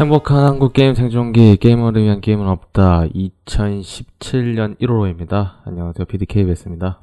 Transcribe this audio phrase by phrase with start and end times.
[0.00, 5.56] 행복한 한국 게임 생존기 게이머를 위한 게임은 없다 2017년 1월호입니다.
[5.66, 7.02] 안녕하세요 PDKBS입니다.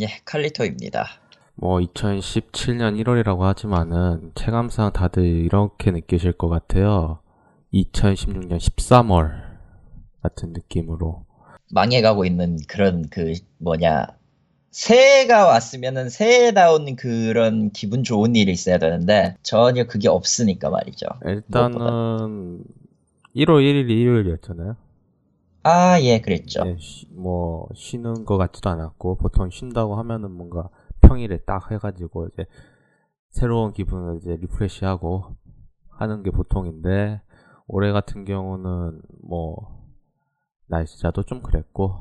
[0.00, 1.06] 예, 칼리토입니다.
[1.54, 7.20] 뭐 2017년 1월이라고 하지만은 체감상 다들 이렇게 느끼실 것 같아요.
[7.72, 9.42] 2016년 13월
[10.20, 11.24] 같은 느낌으로
[11.70, 14.08] 망해가고 있는 그런 그 뭐냐
[14.70, 21.06] 새해가 왔으면은 새해다운 그런 기분 좋은 일이 있어야 되는데 전혀 그게 없으니까 말이죠.
[21.24, 22.62] 일단은
[23.34, 24.76] 1월 1일이 일요일이었잖아요.
[25.62, 26.62] 아, 예, 그랬죠.
[26.66, 30.68] 예, 쉬- 뭐 쉬는 것 같지도 않았고 보통 쉰다고 하면은 뭔가
[31.02, 32.46] 평일에 딱 해가지고 이제
[33.30, 35.36] 새로운 기분을 이제 리프레시하고
[35.90, 37.20] 하는 게 보통인데
[37.66, 39.78] 올해 같은 경우는 뭐
[40.66, 41.96] 날짜도 좀 그랬고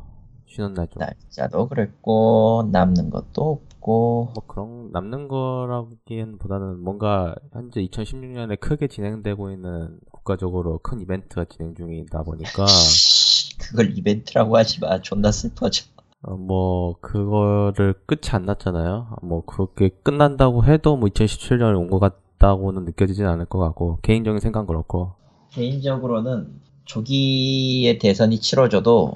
[0.49, 8.87] 쉬는 날좀뭐 날짜도 그랬고 남는 것도 없고 뭐 그런 남는 거라기보다는 뭔가 현재 2016년에 크게
[8.87, 12.65] 진행되고 있는 국가적으로 큰 이벤트가 진행 중이다 보니까
[13.59, 14.99] 그걸 이벤트라고 하지 마.
[15.01, 15.85] 존나 슬퍼져.
[16.21, 19.17] 어, 뭐 그거를 끝이 안 났잖아요.
[19.21, 25.13] 뭐 그게 끝난다고 해도 뭐 2017년에 온것 같다고는 느껴지진 않을 것 같고 개인적인 생각은 그렇고
[25.51, 29.13] 개인적으로는 조기에 대선이 치러져도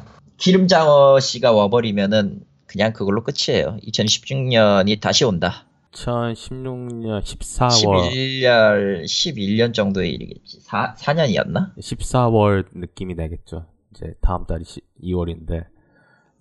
[0.47, 3.77] 기름장어 씨가 와버리면은 그냥 그걸로 끝이에요.
[3.87, 5.67] 2016년이 다시 온다.
[5.93, 10.59] 2016년 14월 11년, 11년 정도의 일이겠지.
[10.59, 11.73] 4, 4년이었나?
[11.77, 13.67] 14월 느낌이 나겠죠.
[13.91, 14.65] 이제 다음 달이
[15.01, 15.65] 2월인데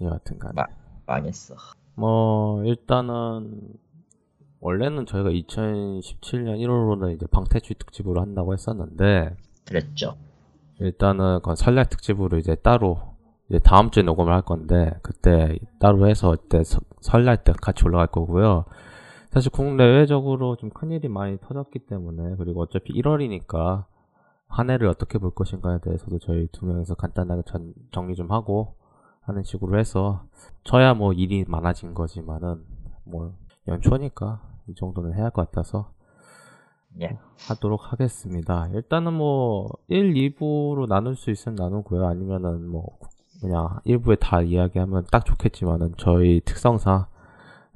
[0.01, 0.67] 여하튼간 마-
[1.07, 1.55] 망했어.
[1.95, 3.69] 뭐 일단은
[4.59, 10.17] 원래는 저희가 2017년 1월로는 이제 방태출 특집으로 한다고 했었는데 그랬죠.
[10.81, 13.12] 일단은 그건 설날 특집으로 이제 따로
[13.53, 18.07] 이제 다음 주에 녹음을 할 건데 그때 따로 해서 그때 서- 설날 때 같이 올라갈
[18.07, 18.65] 거고요.
[19.31, 23.85] 사실 국내외적으로 좀 큰일이 많이 터졌기 때문에 그리고 어차피 1월이니까
[24.49, 28.75] 한 해를 어떻게 볼 것인가에 대해서도 저희 두 명에서 간단하게 전- 정리 좀 하고
[29.21, 30.25] 하는 식으로 해서
[30.65, 32.65] 저야 뭐 일이 많아진 거지만은
[33.05, 33.35] 뭐
[33.69, 35.91] 연초니까 이 정도는 해야 할 것 같아서
[37.03, 37.19] 예.
[37.49, 38.69] 하도록 하겠습니다.
[38.73, 42.07] 일단은 뭐 1, 2부로 나눌 수 있으면 나누고요.
[42.07, 42.99] 아니면은 뭐
[43.43, 47.07] 그냥 1부에 다 이야기하면 딱 좋겠지만은 저희 특성상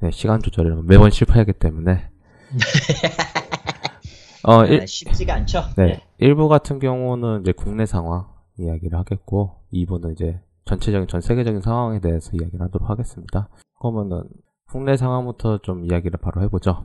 [0.00, 2.09] 네, 시간 조절을 매번 실패하기 때문에
[4.44, 5.65] 어, 일, 아, 쉽지가 않죠.
[5.76, 8.28] 네, 1부 같은 경우는 이제 국내 상황
[8.59, 13.49] 이야기를 하겠고 2부는 이제 전체적인 전 세계적인 상황에 대해서 이야기를 하도록 하겠습니다.
[13.81, 14.22] 그러면은
[14.71, 16.84] 국내 상황부터 좀 이야기를 바로 해보죠.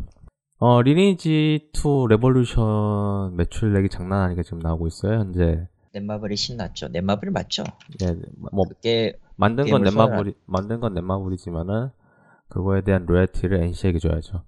[0.58, 5.20] 어, 리니지 2 레볼루션 매출액이 장난 아니게 지금 나오고 있어요.
[5.20, 6.90] 현재 넷마블이 신났죠.
[6.90, 7.64] 넷마블 맞죠?
[8.02, 8.16] 예,
[8.52, 11.90] 뭐 그게 만든 건 넷마블이 만든 건 넷마블이지만은
[12.48, 14.44] 그거에 대한 로열티를 NC에게 줘야죠.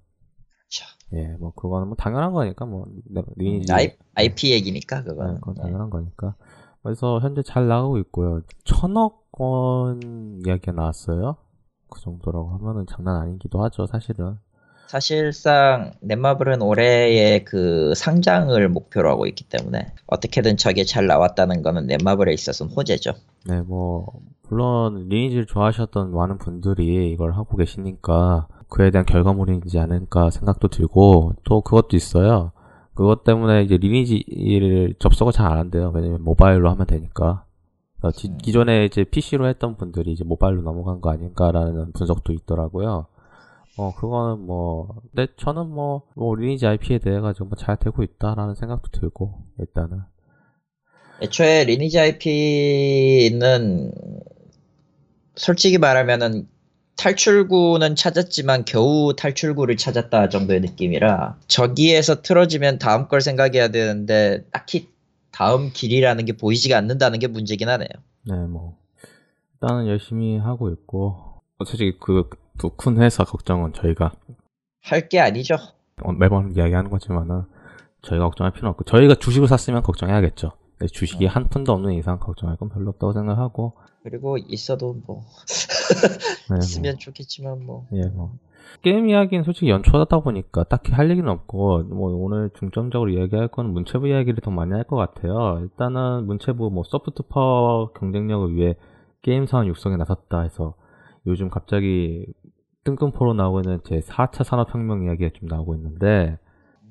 [0.70, 5.34] 자, 예, 뭐 그거는 뭐 당연한 거니까 뭐 네, 리니지 I, IP 얘기니까 네, 그거는.
[5.36, 5.62] 그건 예.
[5.62, 6.34] 당연한 거니까.
[6.82, 8.42] 그래서 현재 잘 나가고 있고요.
[8.64, 11.36] 천억 원 이야기가 나왔어요.
[11.88, 14.38] 그 정도라고 하면은 장난 아니기도 하죠, 사실은.
[14.86, 22.32] 사실상 넷마블은 올해의 그 상장을 목표로 하고 있기 때문에 어떻게든 저게 잘 나왔다는 거는 넷마블에
[22.32, 23.12] 있어서는 호재죠.
[23.46, 24.06] 네, 뭐
[24.48, 31.60] 물론 리니지를 좋아하셨던 많은 분들이 이걸 하고 계시니까 그에 대한 결과물이지 않을까 생각도 들고 또
[31.60, 32.52] 그것도 있어요.
[32.94, 35.90] 그것 때문에 이제 리니지를 접속을 잘 안 한대요.
[35.94, 37.44] 왜냐면 모바일로 하면 되니까.
[38.02, 38.38] 어, 기- 음.
[38.38, 43.06] 기존에 이제 PC로 했던 분들이 이제 모바일로 넘어간 거 아닌가라는 분석도 있더라고요.
[43.76, 48.54] 어, 그거는 뭐, 근데 저는 뭐, 뭐, 리니지 IP에 대해 가지고 뭐 잘 되고 있다라는
[48.54, 50.02] 생각도 들고, 일단은.
[51.22, 53.92] 애초에 리니지 IP는
[55.36, 56.48] 솔직히 말하면은
[56.96, 64.88] 탈출구는 찾았지만 겨우 탈출구를 찾았다 정도의 느낌이라 저기에서 틀어지면 다음 걸 생각해야 되는데 딱히
[65.32, 67.88] 다음 길이라는 게 보이지가 않는다는 게 문제긴 하네요.
[68.22, 68.76] 네, 뭐,
[69.54, 71.16] 일단은 열심히 하고 있고,
[71.58, 72.28] 어, 솔직히 그,
[72.58, 74.12] 두큰 회사 걱정은 저희가
[74.82, 75.56] 할 게 아니죠.
[76.02, 77.42] 어, 매번 이야기하는 거지만은,
[78.02, 80.52] 저희가 걱정할 필요는 없고, 저희가 주식을 샀으면 걱정해야겠죠.
[80.92, 83.72] 주식이 한 푼도 없는 이상 걱정할 건 별로 없다고 생각하고,
[84.02, 85.22] 그리고 있어도 뭐
[86.50, 86.58] 네, 뭐.
[86.58, 88.32] 있으면 좋겠지만 뭐 예, 뭐.
[88.82, 94.08] 게임 이야기는 솔직히 연초하다 보니까 딱히 할 얘기는 없고, 뭐, 오늘 중점적으로 이야기할 거는 문체부
[94.08, 95.60] 이야기를 더 많이 할 것 같아요.
[95.62, 98.74] 일단은 문체부 뭐, 소프트 파워 경쟁력을 위해
[99.22, 100.74] 게임 산업 육성에 나섰다 해서
[101.26, 102.26] 요즘 갑자기
[102.84, 106.38] 뜬금포로 나오고 있는 제 4차 산업혁명 이야기가 좀 나오고 있는데,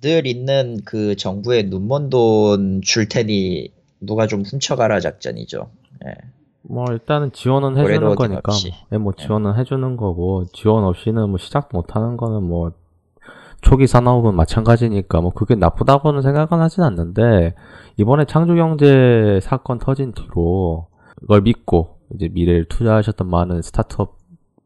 [0.01, 3.71] 늘 있는 그 정부의 눈먼 돈 줄 테니
[4.01, 5.69] 누가 좀 훔쳐가라 작전이죠.
[6.05, 6.13] 예.
[6.63, 8.15] 뭐, 일단은 지원은 해주는.
[8.15, 8.55] 거니까, 뭐,
[8.91, 12.71] 예, 뭐, 지원은 해주는 거고, 지원 없이는 뭐, 시작도 못 하는 거는 뭐,
[13.61, 17.55] 초기 산업은 마찬가지니까 뭐 그게 나쁘다고는 생각은 하진 않는데
[17.95, 24.17] 이번에 창조경제 사건 터진 뒤로 그걸 믿고 이제 미래를 투자하셨던 많은 스타트업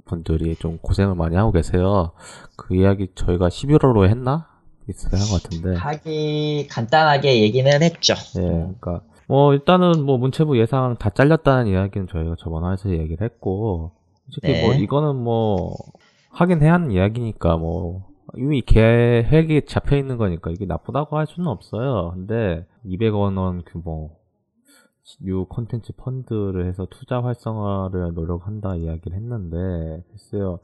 [0.07, 2.11] 분들이 좀 고생을 많이 하고 계세요.
[2.55, 4.47] 그 이야기 저희가 11월로 했나?
[4.89, 5.75] 있어야 한것 같은데.
[5.77, 8.13] 하기 간단하게 얘기는 했죠.
[8.37, 13.91] 예, 그러니까 뭐 일단은 뭐 문체부 예산 다 잘렸다는 이야기는 저희가 저번 화에서 얘기를 했고
[14.29, 14.65] 솔직히 네.
[14.65, 15.75] 뭐 이거는 뭐
[16.29, 22.11] 하긴 해야 하는 이야기니까 뭐 이미 계획이 잡혀 있는 거니까 이게 나쁘다고 할 수는 없어요.
[22.13, 24.11] 근데 200억 원 규모
[25.21, 30.59] 뉴 콘텐츠 펀드를 해서 투자 활성화를 노력한다 이야기를 했는데 글쎄요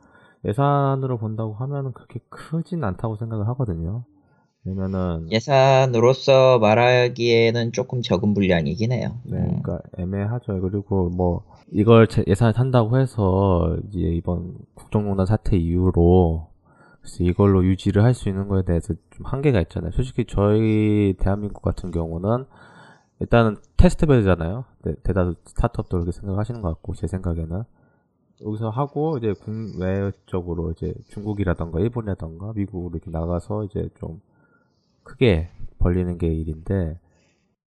[0.46, 4.04] 예산으로 본다고 하면은 그렇게 크진 않다고 생각을 하거든요.
[4.66, 9.18] 왜냐면은 예산으로서 말하기에는 조금 적은 분량이긴 해요.
[9.24, 9.62] 네, 음.
[9.62, 10.60] 그러니까 애매하죠.
[10.62, 16.48] 그리고 뭐 이걸 제- 예산을 탄다고 해서 이제 이번 국정농단 사태 이후로
[17.02, 19.92] 그래서 이걸로 유지를 할 수 있는 거에 대해서 좀 한계가 있잖아요.
[19.92, 22.46] 솔직히 저희 대한민국 같은 경우는
[23.24, 24.66] 일단은 테스트 베드잖아요.
[24.84, 27.64] 네, 대다수 스타트업도 그렇게 생각하시는 것 같고 제 생각에는
[28.46, 34.20] 여기서 하고 이제 국외적으로 이제 중국이라던가 일본이라던가 미국으로 이렇게 나가서 이제 좀
[35.04, 35.50] 크게
[35.80, 37.00] 벌리는 게 일인데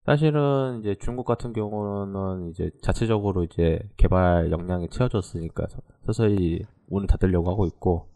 [0.05, 7.49] 사실은 이제 중국 같은 경우는 이제 자체적으로 이제 개발 역량이 채워졌으니까 서- 서서히 문을 닫으려고
[7.49, 8.07] 하고 있고.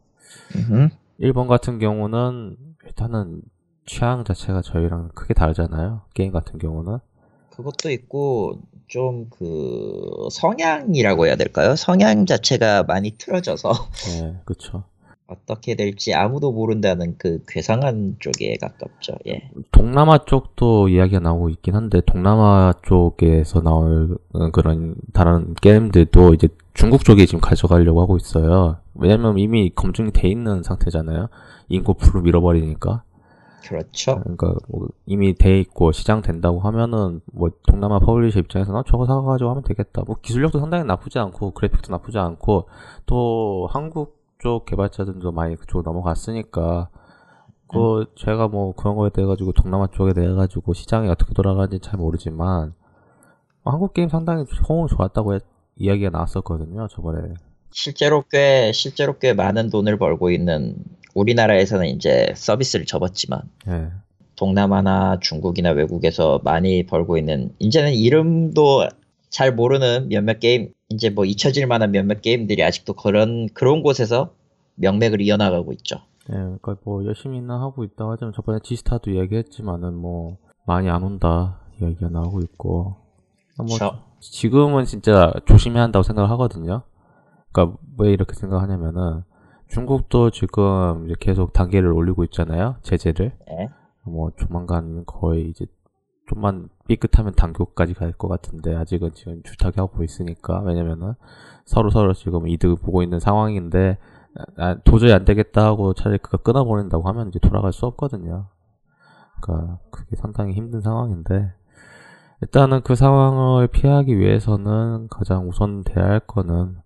[1.18, 2.56] 일본 같은 경우는
[2.86, 3.42] 일단은
[3.86, 6.04] 취향 자체가 저희랑 크게 다르잖아요.
[6.14, 7.00] 게임 같은 경우는
[7.52, 11.76] 그것도 있고 좀 그 성향이라고 해야 될까요?
[11.76, 13.72] 성향 자체가 많이 틀어져서
[14.22, 14.84] 네, 그렇죠.
[15.28, 19.14] 어떻게 될지 아무도 모른다는 그 괴상한 쪽에 가깝죠.
[19.28, 19.50] 예.
[19.72, 24.18] 동남아 쪽도 이야기가 나오고 있긴 한데 동남아 쪽에서 나올
[24.52, 28.78] 그런 다른 게임들도 이제 중국 쪽에 지금 가져가려고 하고 있어요.
[28.94, 31.30] 왜냐면 이미 검증이 돼 있는 상태잖아요.
[31.70, 33.04] 인구 풀로 밀어버리니까.
[33.62, 34.20] 그렇죠.
[34.22, 39.50] 그러니까 뭐 이미 돼 있고 시장 된다고 하면은 뭐 동남아 퍼블리셔 입장에서는 어, 저거 사가지고
[39.52, 40.04] 하면 되겠다.
[40.06, 42.68] 뭐 기술력도 상당히 나쁘지 않고 그래픽도 나쁘지 않고
[43.06, 46.90] 또 한국 쪽 개발자들도 많이 그쪽으로 넘어갔으니까
[47.68, 52.00] 그 제가 뭐 그런 거에 대해 가지고 동남아 쪽에 대해 가지고 시장이 어떻게 돌아가는지 잘
[52.00, 52.74] 모르지만
[53.64, 55.46] 뭐 한국 게임 상당히 호응 좋았다고 했-
[55.78, 57.34] 이야기가 나왔었거든요 저번에
[57.72, 60.76] 실제로 꽤 실제로 꽤 많은 돈을 벌고 있는
[61.14, 63.90] 우리나라에서는 이제 서비스를 접었지만 예
[64.36, 68.88] 동남아나 중국이나 외국에서 많이 벌고 있는 이제는 이름도
[69.30, 74.34] 잘 모르는 몇몇 게임 이제 뭐 잊혀질 만한 몇몇 게임들이 아직도 그런 그런 곳에서
[74.76, 75.98] 명맥을 이어나가고 있죠.
[76.30, 82.10] 예, 그러니까 뭐 열심히는 하고 있다 하지만 저번에 지스타도 이야기했지만은 뭐 많이 안 온다 이야기가
[82.10, 82.96] 나오고 있고
[83.58, 84.00] 뭐 그쵸.
[84.20, 86.82] 지금은 진짜 조심해야 한다고 생각을 하거든요.
[87.52, 89.24] 그러니까 왜 이렇게 생각하냐면은
[89.72, 92.76] 중국도 지금 이제 계속 단계를 올리고 있잖아요.
[92.82, 93.70] 제재를 예.
[94.06, 95.66] 뭐 조만간 거의 이제
[96.28, 101.14] 좀만 삐끗하면 단교까지 갈 것 같은데 아직은 지금 줄타기 하고 있으니까 왜냐면은
[101.66, 103.98] 서로 서로 지금 이득을 보고 있는 상황인데
[104.58, 108.48] 아, 도저히 안 되겠다 하고 차라리 그거 끊어버린다고 하면 이제 돌아갈 수 없거든요.
[109.42, 111.54] 그러니까 그게 상당히 힘든 상황인데
[112.42, 116.78] 일단은 그 상황을 피하기 위해서는 가장 우선 돼야 할 거는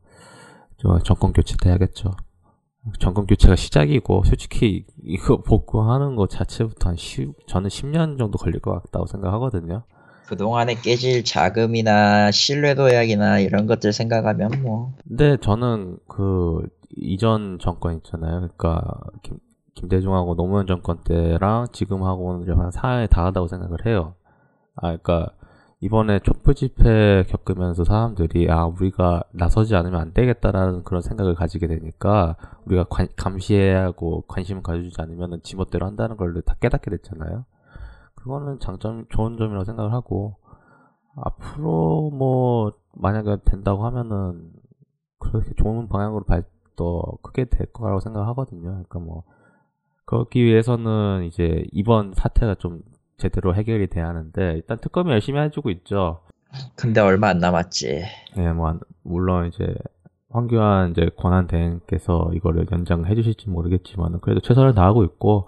[0.77, 2.11] 저 정권 교체 돼야겠죠.
[2.99, 8.73] 정권 교체가 시작이고 솔직히 이거 복구하는 거 자체부터 한 10, 저는 10년 정도 걸릴 것
[8.73, 9.83] 같다고 생각하거든요.
[10.27, 18.49] 그동안에 깨질 자금이나 신뢰도 약이나 이런 것들 생각하면 뭐 근데 저는 그 이전 정권 있잖아요.
[18.57, 18.81] 그러니까
[19.21, 19.37] 김,
[19.75, 24.15] 김대중하고 노무현 정권 때랑 지금하고는 좀한 사양이 다르다고 생각을 해요.
[24.75, 25.31] 아, 그러니까
[25.81, 32.37] 이번에 촛불 집회 겪으면서 사람들이 아 우리가 나서지 않으면 안 되겠다라는 그런 생각을 가지게 되니까
[32.65, 37.45] 우리가 관- 감시해야 하고 관심을 가져주지 않으면 지멋대로 한다는 걸 다 깨닫게 됐잖아요.
[38.15, 40.37] 그거는 장점 좋은 점이라고 생각을 하고
[41.15, 44.51] 앞으로 뭐 만약에 된다고 하면은
[45.19, 46.43] 그렇게 좋은 방향으로 발,
[46.75, 48.63] 더 크게 될 거라고 생각을 하거든요.
[48.69, 49.23] 그러니까 뭐
[50.05, 52.81] 그렇기 위해서는 이제 이번 사태가 좀
[53.17, 56.21] 제대로 해결이 돼야 하는데 일단 특검이 열심히 해주고 있죠.
[56.75, 58.03] 근데 얼마 안 남았지.
[58.37, 59.75] 예, 뭐 안- 물론 이제
[60.29, 65.47] 황교안 이제 권한 대행께서 이거를 연장해 주실지 모르겠지만 그래도 최선을 다하고 있고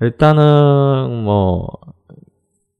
[0.00, 1.68] 일단은 뭐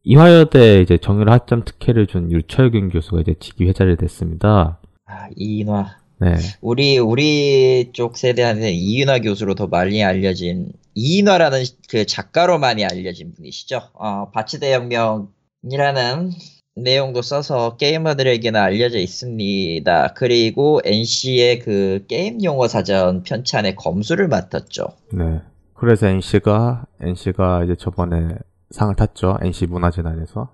[0.03, 4.81] 이화여대 이제 정유라 학점 특혜를 준 유철균 교수가 이제 직위 해자를 됐습니다.
[5.07, 5.97] 아, 이인화.
[6.25, 13.35] 네, 우리 우리 쪽 세대한테는 이인화 교수로 더 많이 알려진 이인화라는 그 작가로 많이 알려진
[13.35, 13.91] 분이시죠.
[13.93, 16.31] 어, 바치대 혁명이라는
[16.77, 20.15] 내용도 써서 게이머들에게는 알려져 있습니다.
[20.15, 24.89] 그리고 NC의 그 게임 용어 사전 편찬의 검수를 맡았죠.
[25.13, 25.41] 네.
[25.75, 28.37] 그래서 NC가 NC가 이제 저번에
[28.71, 29.39] 상을 탔죠.
[29.43, 30.51] NC 문화재단에서.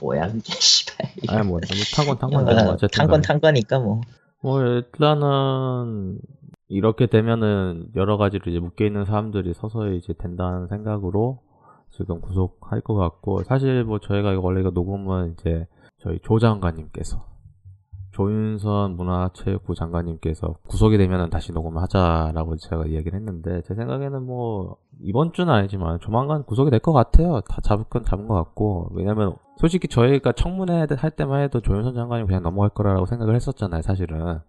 [0.00, 0.96] 뭐야 그게 씨발.
[1.28, 1.60] 아니 뭐
[1.94, 4.00] 탄건 탄건 어, 어쨌든 탄건 탄 거니까 뭐.
[4.42, 6.20] 뭐 일단은
[6.68, 11.40] 이렇게 되면은 여러 가지로 이제 묶여 있는 사람들이 서서히 이제 된다는 생각으로
[11.90, 15.66] 지금 구속할 것 같고 사실 뭐 저희가 원래 녹음은 이제
[15.98, 17.24] 저희 조 장관님께서
[18.18, 25.32] 조윤선 문화체육부 장관님께서 구속이 되면은 다시 녹음을 하자라고 제가 이야기를 했는데 제 생각에는 뭐 이번
[25.32, 27.40] 주는 아니지만 조만간 구속이 될 것 같아요.
[27.42, 32.26] 다 잡을 건 잡은 것 같고 왜냐면 솔직히 저희가 청문회 할 때만 해도 조윤선 장관이
[32.26, 33.82] 그냥 넘어갈 거라고 생각을 했었잖아요.
[33.82, 34.40] 사실은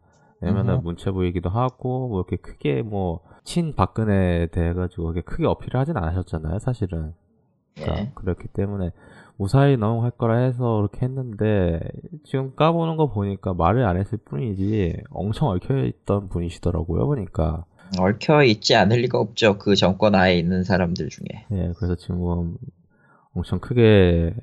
[0.42, 0.84] 왜냐면은 음흠.
[0.86, 6.60] 문체부이기도 하고 뭐 이렇게 크게 뭐 친 박근혜에 대해 가지고 크게 어필을 하진 않으셨잖아요.
[6.60, 7.14] 사실은
[7.76, 8.12] 그러니까 예.
[8.14, 8.92] 그렇기 때문에
[9.40, 11.80] 무사히 넘어갈 거라 해서 그렇게 했는데
[12.26, 17.64] 지금 까보는 거 보니까 말을 안 했을 뿐이지 엄청 얽혀있던 분이시더라고요 보니까
[17.98, 19.58] 얽혀 있지 않을 리가 없죠.
[19.58, 21.46] 그 정권 하에 있는 사람들 중에.
[21.54, 22.58] 예 그래서 지금
[23.34, 24.36] 엄청 크게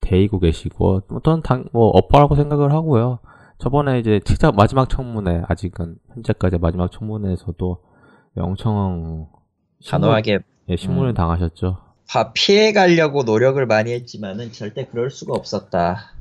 [0.00, 3.18] 데이고 계시고 뭐 당, 뭐 업보라고 생각을 하고요
[3.58, 7.82] 저번에 이제 진짜 마지막 청문회 아직은 현재까지 마지막 청문회에서도
[8.38, 9.26] 엄청
[9.80, 11.14] 신문, 단호하게 예, 신문을 음.
[11.14, 11.85] 당하셨죠 파-
[12.34, 16.12] 피해 가려고 노력을 많이 했지만은 절대 그럴 수가 없었다.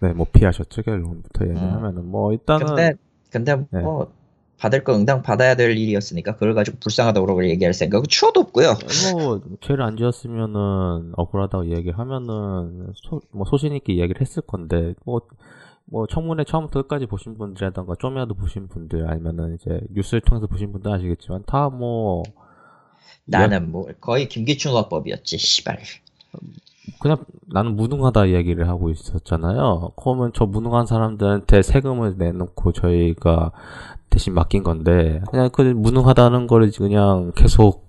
[0.00, 2.92] 네 뭐 피하셨죠 결론부터 얘기하면은 뭐 일단은 근데
[3.30, 3.80] 근데 네.
[3.80, 4.12] 뭐
[4.58, 8.74] 받을 거 응당 받아야 될 일이었으니까 그걸 가지고 불쌍하다고 얘기할 생각은 추워도 없고요.
[9.12, 15.20] 뭐 죄를 안 지었으면은 억울하다고 이야기하면은 소, 뭐 소신 있게 이야기를 했을 건데 뭐
[15.86, 20.90] 뭐 청문회 처음부터 끝까지 보신 분들이라던가 좀이라도 보신 분들 아니면은 이제 뉴스를 통해서 보신 분들
[20.90, 22.22] 아시겠지만 다 뭐
[23.24, 25.38] 나는 뭐 거의 김기춘 화법이었지.
[25.38, 25.78] 씨발.
[27.00, 29.92] 그냥 나는 무능하다 이야기를 하고 있었잖아요.
[29.96, 33.52] 그러면 저 무능한 사람들한테 세금을 내놓고 저희가
[34.10, 37.84] 대신 맡긴 건데 그냥 그 무능하다는 거를 그냥 계속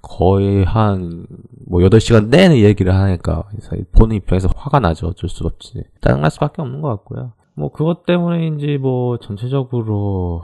[0.00, 1.26] 거의 한
[1.72, 3.44] 뭐 8시간 내내 얘기를 하니까
[3.92, 5.08] 보는 입장에서 화가 나죠.
[5.08, 5.84] 어쩔 수 없지.
[6.02, 7.32] 짜증날 수밖에 없는 것 같고요.
[7.54, 10.42] 뭐 그것 때문인지 뭐 전체적으로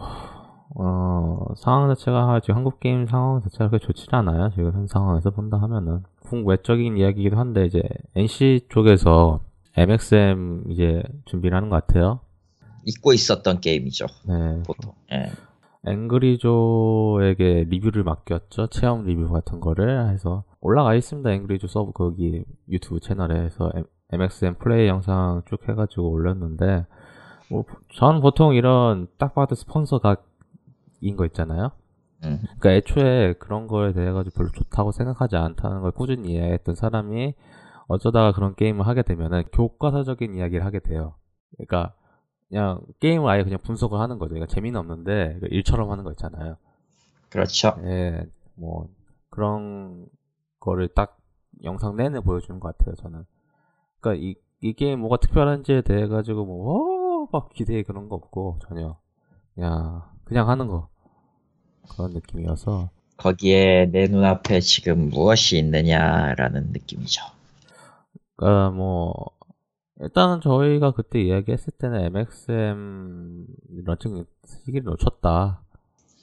[0.74, 4.50] 어 상황 자체가 지금 한국 게임 상황 자체가 그렇게 좋지 않아요.
[4.50, 7.82] 지금 현 상황에서 본다 하면은 국외적인 이야기이기도 한데 이제
[8.14, 9.40] NC 쪽에서
[9.76, 12.20] MXM 이제 준비를 하는 것 같아요.
[12.84, 14.06] 잊고 있었던 게임이죠.
[14.28, 14.62] 네.
[14.66, 14.92] 보통.
[15.12, 15.26] 예.
[15.86, 18.66] 앵그리조에게 리뷰를 맡겼죠.
[18.68, 21.30] 체험 리뷰 같은 거를 해서 올라가 있습니다.
[21.30, 26.84] 앵그리조 서브 거기 유튜브 채널에 해서 M- MXM 플레이 영상 쭉 해가지고 올렸는데
[27.50, 30.27] 뭐 저는 보통 이런 딱 봐도 스폰서각
[31.00, 31.70] 인거 있잖아요.
[32.24, 32.40] 음.
[32.58, 37.34] 그러니까 애초에 그런 거에 대해 가지고 별로 좋다고 생각하지 않다는 걸 꾸준히 얘기했던 사람이
[37.86, 41.14] 어쩌다가 그런 게임을 하게 되면은 교과서적인 이야기를 하게 돼요.
[41.56, 41.94] 그러니까
[42.48, 44.34] 그냥 게임을 아예 그냥 분석을 하는 거죠.
[44.34, 46.56] 그러니까 재미는 없는데 일처럼 하는 거 있잖아요.
[47.30, 47.74] 그렇죠.
[47.84, 48.88] 예, 뭐
[49.30, 50.06] 그런
[50.60, 51.18] 거를 딱
[51.62, 52.94] 영상 내내 보여주는 것 같아요.
[52.96, 53.24] 저는.
[54.00, 56.98] 그러니까 이, 이 게임 뭐가 특별한지에 대해 가지고 뭐
[57.30, 58.96] 막 기대 그런 거 없고 전혀.
[59.54, 60.88] 그냥 그냥 하는 거
[61.90, 67.22] 그런 느낌이어서 거기에 내 눈앞에 지금 무엇이 있느냐라는 느낌이죠.
[68.36, 69.14] 그러니까 뭐
[70.00, 73.46] 일단은 저희가 그때 이야기했을 때는 MXM
[73.84, 75.62] 런칭 시기를 놓쳤다.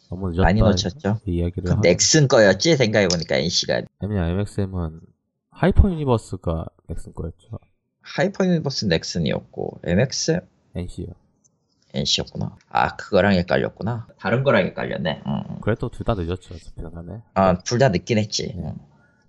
[0.09, 0.43] 너무 늦었다.
[0.43, 1.19] 많이 놓쳤죠.
[1.25, 5.01] 이 이야기를 그 하- 넥슨 거였지 생각해 보니까 NC가 왜냐면 MXM은
[5.49, 7.59] 하이퍼 유니버스가 넥슨 거였죠.
[8.01, 10.39] 하이퍼 유니버스 넥슨이었고 MX
[10.75, 11.07] NC요.
[11.95, 12.55] NC였구나.
[12.69, 14.07] 아 그거랑 헷갈렸구나.
[14.19, 15.23] 다른 거랑 헷갈렸네.
[15.25, 15.59] 음.
[15.61, 16.55] 그래도 둘 다 늦었죠.
[16.55, 17.21] 어차피 간에.
[17.33, 18.53] 아 둘 다 늦긴 했지.
[18.55, 18.69] 네.
[18.69, 18.77] 음.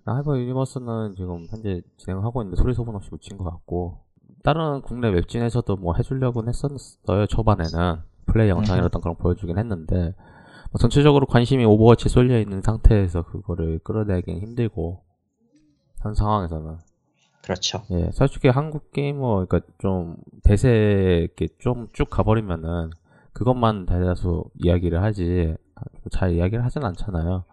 [0.05, 3.99] 하이퍼 유니버스는 지금 현재 진행하고 있는데 소리 소문 없이 묻힌 것 같고
[4.43, 7.25] 다른 국내 웹진에서도 뭐 해주려고는 했었어요.
[7.27, 7.97] 초반에는
[8.27, 10.13] 플레이 영상이라던 그런 거 보여주긴 했는데
[10.71, 15.01] 뭐 전체적으로 관심이 오버워치에 쏠려 있는 상태에서 그거를 끌어내긴 힘들고
[16.01, 16.77] 현 상황에서는
[17.47, 17.83] 그렇죠.
[17.91, 20.69] 예, 솔직히 한국 게이머, 그러니까 좀 대세
[21.21, 22.91] 이렇게 좀 쭉 가버리면은
[23.31, 25.55] 그것만 대다수 이야기를 하지
[26.11, 27.45] 잘 이야기를 하진 않잖아요.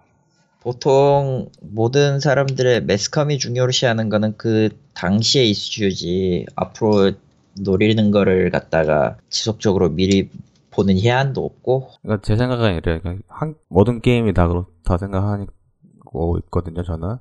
[0.60, 7.12] 보통 모든 사람들의 매스컴이 중요시하는 거는 그 당시의 이슈지 앞으로
[7.60, 10.28] 노리는 거를 갖다가 지속적으로 미리
[10.72, 12.98] 보는 해안도 없고 그러니까 제 생각은 이래요.
[13.00, 17.18] 그러니까 한, 모든 게임이 다 그렇다 생각하고 있거든요, 저는.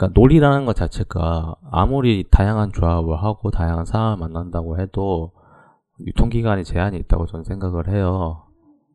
[0.00, 5.32] 그러니까 놀이라는 것 자체가 아무리 다양한 조합을 하고 다양한 사람을 만난다고 해도
[6.06, 8.44] 유통기간이 제한이 있다고 저는 생각을 해요.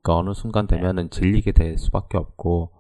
[0.02, 2.72] 그러니까 어느 순간 되면은 질리게 될 수밖에 없고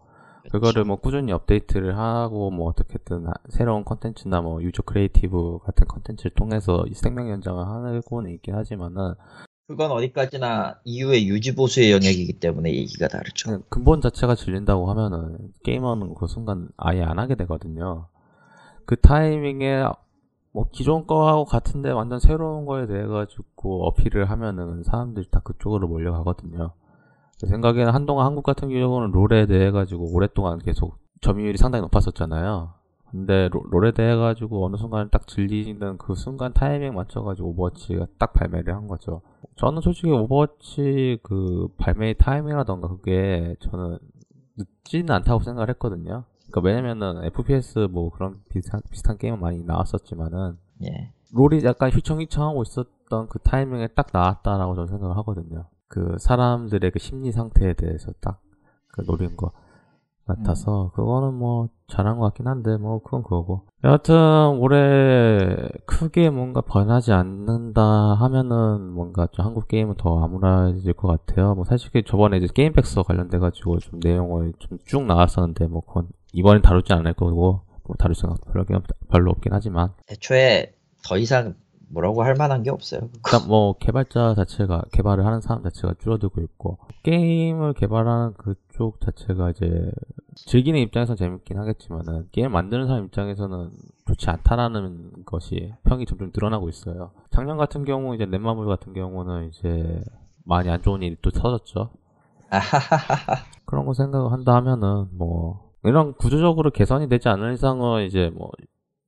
[0.51, 6.31] 그거를 뭐 꾸준히 업데이트를 하고 뭐 어떻게든 하- 새로운 컨텐츠나 뭐 user creative 같은 컨텐츠를
[6.33, 9.13] 통해서 이 생명 연장을 하고는 있긴 하지만은
[9.67, 13.49] 그건 어디까지나 이후의 유지 보수의 영역이기 때문에 얘기가 다르죠.
[13.49, 18.07] 그냥 근본 자체가 질린다고 하면은 게임하는 그 순간 아예 안 하게 되거든요.
[18.85, 19.85] 그 타이밍에
[20.51, 26.71] 뭐 기존 거하고 같은데 완전 새로운 거에 대해 가지고 어필을 하면은 사람들이 다 그쪽으로 몰려가거든요.
[27.37, 32.71] 제 생각에는 한동안 한국 같은 경우는 롤에 대해 가지고 오랫동안 계속 점유율이 상당히 높았었잖아요.
[33.11, 38.07] 근데 롤- 롤에 대해 가지고 어느 순간 딱 질리는 그 순간 타이밍 맞춰 가지고 오버워치가
[38.17, 39.21] 딱 발매를 한 거죠.
[39.57, 43.97] 저는 솔직히 오버워치 그 발매 타이밍이라던가 그게 저는
[44.57, 46.23] 늦지는 않다고 생각을 했거든요.
[46.49, 51.13] 그러니까 왜냐면은 FPS 뭐 그런 비슷한, 비슷한 게임은 많이 나왔었지만은 예.
[51.33, 55.65] 롤이 약간 휘청휘청하고 있었던 그 타이밍에 딱 나왔다라고 저는 생각을 하거든요.
[55.87, 58.39] 그 사람들의 그 심리 상태에 대해서 딱
[58.95, 59.51] 그 노린 것
[60.25, 67.11] 같아서 그거는 뭐 잘한 것 같긴 한데 뭐 그건 그거고 여하튼 올해 크게 뭔가 변하지
[67.11, 67.83] 않는다
[68.15, 73.03] 하면은 뭔가 좀 한국 게임은 더 암울해질 것 같아요 뭐 사실 그 저번에 이제 게임백서
[73.03, 78.13] 관련돼 가지고 좀 내용을 좀 쭉 나왔었는데 뭐 그건 이번엔 다루지 않을 거고 뭐 다룰
[78.13, 78.65] 생각 별로,
[79.09, 80.73] 별로 없긴 하지만 애초에
[81.07, 81.55] 더 이상
[81.89, 83.01] 뭐라고 할 만한 게 없어요.
[83.13, 89.91] 일단 뭐 개발자 자체가 개발을 하는 사람 자체가 줄어들고 있고 게임을 개발하는 그쪽 자체가 이제
[90.35, 93.71] 즐기는 입장에서는 재밌긴 하겠지만은 게임 만드는 사람 입장에서는
[94.07, 97.11] 좋지 않다라는 것이 평이 점점 늘어나고 있어요.
[97.31, 100.03] 작년 같은 경우 이제 넷마블 같은 경우는 이제
[100.43, 101.91] 많이 안 좋은 일이 또 터졌죠.
[103.65, 108.49] 그런 거 생각한다 하면은 뭐 이런 구조적으로 개선이 되지 않을 이상은 이제 뭐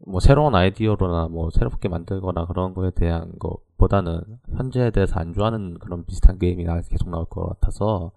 [0.06, 4.22] 뭐 새로운 아이디어로나 뭐 새롭게 만들거나 그런 거에 대한 것보다는
[4.56, 8.12] 현재에 대해서 안 좋아하는 그런 비슷한 게임이 나- 계속 나올 것 같아서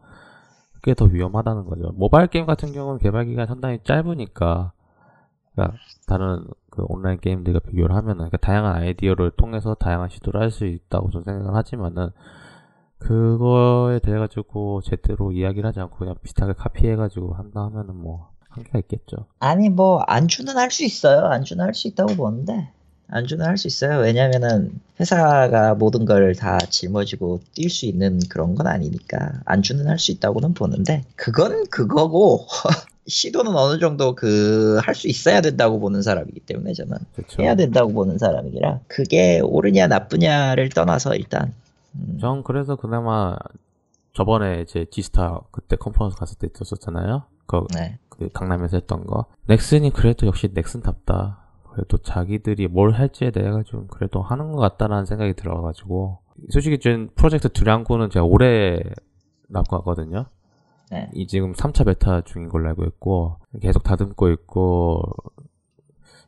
[0.75, 1.93] 그게 더 위험하다는 거죠.
[1.95, 4.73] 모바일 게임 같은 경우는 개발 기간이 상당히 짧으니까
[5.55, 5.76] 그러니까
[6.07, 11.11] 다른 그 온라인 게임들과 비교를 하면은 그러니까 다양한 아이디어를 통해서 다양한 시도를 할 수 있다고
[11.11, 12.11] 저는 생각을 하지만은
[12.99, 18.79] 그거에 대해 가지고 제대로 이야기를 하지 않고 그냥 비슷하게 카피해 가지고 한다 하면은 뭐 한계가
[18.81, 19.27] 있겠죠.
[19.39, 21.27] 아니 뭐 안주는 할 수 있어요.
[21.27, 22.71] 안주는 할 수 있다고 보는데
[23.09, 23.99] 안주는 할 수 있어요.
[24.01, 30.13] 왜냐면은 회사가 모든 걸 다 짊어지고 뛸 수 있는 그런 건 아니니까 안주는 할 수
[30.13, 32.47] 있다고는 보는데 그건 그거고
[33.07, 37.43] 시도는 어느 정도 그 할 수 있어야 된다고 보는 사람이기 때문에 저는 그렇죠.
[37.43, 41.53] 해야 된다고 보는 사람이라 그게 옳으냐 나쁘냐를 떠나서 일단
[41.97, 43.37] 음, 전 그래서 그나마
[44.13, 47.25] 저번에 이제 지스타 그때 컨퍼런스 갔을 때 있었잖아요.
[47.47, 47.99] 그, 네.
[48.20, 49.24] 그 강남에서 했던 거.
[49.46, 51.38] 넥슨이 그래도 역시 넥슨답다.
[51.72, 56.18] 그래도 자기들이 뭘 할지에 대해 가지고 그래도 하는 것 같다라는 생각이 들어가지고
[56.50, 58.83] 솔직히 전 프로젝트 듀랑고는 제가 올해
[59.48, 60.26] 나고 하거든요.
[60.90, 61.09] 네.
[61.14, 65.02] 이 지금 3차 베타 중인 걸로 알고 있고 계속 다듬고 있고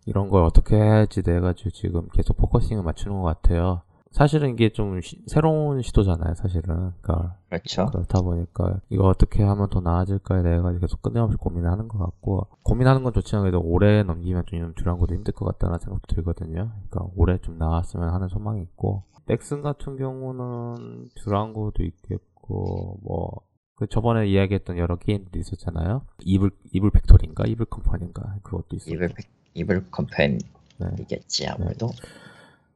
[0.06, 3.82] 이런 걸 어떻게 해야지 돼가지고 지금 계속 focusing을 맞추는 것 같아요.
[4.12, 6.92] 사실은 이게 좀 시- 새로운 시도잖아요, 사실은.
[7.00, 7.86] 그러니까 그렇죠.
[7.86, 13.02] 그렇다 보니까 이거 어떻게 하면 더 나아질까에 대해 가지고 계속 끊임없이 고민하는 것 같고 고민하는
[13.02, 16.70] 건 좋지만 그래도 오래 넘기면 좀 듀랑고도 힘들 것 같다는 생각도 들거든요.
[16.90, 23.30] 그러니까 올해 좀 나왔으면 하는 소망이 있고 넥슨 같은 경우는 듀랑고도 있겠고 뭐
[23.76, 26.02] 그 저번에 이야기했던 여러 게임들이 있었잖아요.
[26.20, 29.08] 이블 이블 팩토리인가 이블 컴퍼니인가 그것도 있었고 이블
[29.54, 31.48] 이블 컴퍼니겠지 네.
[31.48, 31.88] 아무래도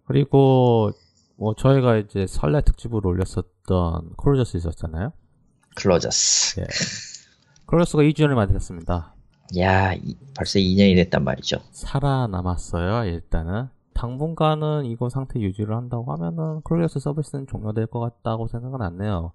[0.06, 0.90] 그리고
[1.36, 5.12] 뭐 저희가 이제 설날 특집으로 올렸었던 클로저스 있었잖아요.
[5.76, 6.60] 클로저스.
[6.60, 6.64] 예.
[7.66, 9.14] 클로저스가 2주년을 맞이했습니다.
[9.58, 11.58] 야 이- 벌써 2년이 됐단 말이죠.
[11.70, 13.04] 살아남았어요.
[13.10, 19.32] 일단은 당분간은 이거 상태 유지를 한다고 하면은 클로저스 서비스는 종료될 것 같다고 생각은 안 해요.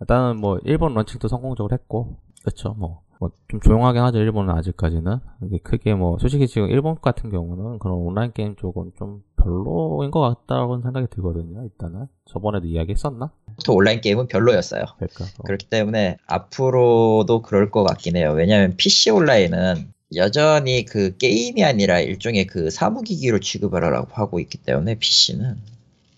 [0.00, 2.74] 일단은 뭐 일본 런칭도 성공적으로 했고 그렇죠.
[2.74, 3.02] 뭐.
[3.18, 7.96] 뭐 좀 조용하긴 하죠 일본은 아직까지는 이게 크게 뭐 솔직히 지금 일본 같은 경우는 그런
[7.96, 13.30] 온라인 게임 쪽은 좀 별로인 것 같다고 생각이 들거든요 일단은 저번에도 이야기했었나?
[13.64, 14.84] 또 온라인 게임은 별로였어요.
[14.96, 18.32] 그러니까 뭐 그렇기 때문에 앞으로도 그럴 것 같긴 해요.
[18.32, 24.96] 왜냐하면 PC 온라인은 여전히 그 게임이 아니라 일종의 그 사무기기로 취급을 하라고 하고 있기 때문에
[24.96, 25.56] PC는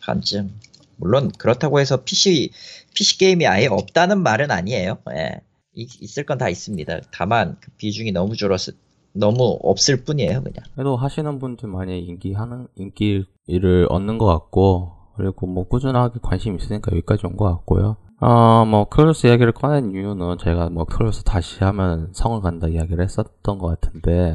[0.01, 0.51] 한쯤
[0.97, 2.51] 물론 그렇다고 해서 PC
[2.95, 4.99] PC 게임이 아예 없다는 말은 아니에요.
[5.13, 5.41] 예.
[5.79, 6.99] 이- 있을 건 다 있습니다.
[7.13, 8.75] 다만 그 비중이 너무 줄었을
[9.13, 10.65] 너무 없을 뿐이에요, 그냥.
[10.75, 16.93] 그래도 하시는 분들 많이 인기 하는 인기를 얻는 것 같고 그리고 뭐 꾸준하게 관심 있으니까
[16.93, 17.97] 여기까지 온 것 같고요.
[18.21, 23.67] 어뭐 클로스 이야기를 꺼낸 이유는 제가 뭐 클로스 다시 하면 성을 간다 이야기를 했었던 것
[23.81, 24.35] 같은데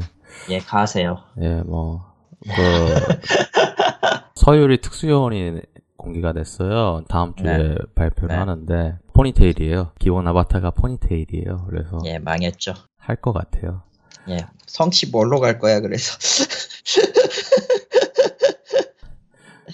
[0.50, 1.18] 예, 가세요.
[1.40, 2.48] 예뭐그
[4.36, 5.60] 서유리 특수요원이
[5.96, 7.02] 공개가 됐어요.
[7.08, 7.74] 다음 주에 네.
[7.94, 8.34] 발표를 네.
[8.38, 9.92] 하는데 포니테일이에요.
[9.98, 11.66] 기본 아바타가 포니테일이에요.
[11.70, 12.74] 그래서 예, 망했죠.
[12.98, 13.82] 할 것 같아요.
[14.28, 16.18] 예, 성치 뭘로 갈 거야, 그래서.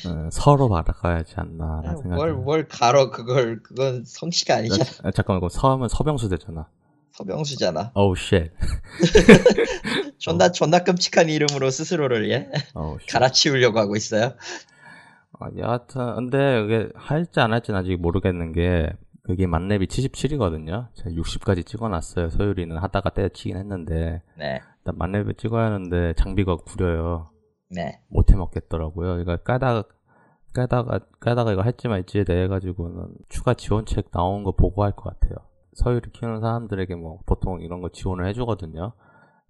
[0.07, 2.15] 어, 서로 바라가야지 않나라는 생각이.
[2.17, 4.85] 뭘, 뭘 가로 그걸 그건 성씨가 아니잖아.
[5.05, 6.69] 아, 잠깐만 이거 서하면 서병수 되잖아.
[7.13, 7.91] 서병수잖아.
[7.95, 8.51] 어우 쉣.
[10.19, 12.49] 존나 존나 끔찍한 이름으로 스스로를 예
[13.01, 13.07] Shit.
[13.13, 14.35] 갈아치우려고 하고 있어요.
[15.39, 18.91] 아, 여하튼 근데 이게 할지 안 할지는 아직 모르겠는 게
[19.23, 20.89] 그게 만렙이 77이거든요.
[20.95, 22.31] 제가 60까지 찍어놨어요.
[22.31, 27.31] 소율이는 하다가 때려치긴 했는데 네, 일단 만렙을 찍어야 하는데 장비가 구려요.
[27.71, 28.01] 네.
[28.09, 29.21] 못해 먹겠더라고요.
[29.21, 29.85] 이거 까다가
[30.53, 35.37] 까다가 까다가 이거 할지 말지에 대해 가지고는 추가 지원책 나온 거 보고 할 것 같아요.
[35.75, 38.93] 서유를 키우는 사람들에게 뭐 보통 이런 거 지원을 해주거든요.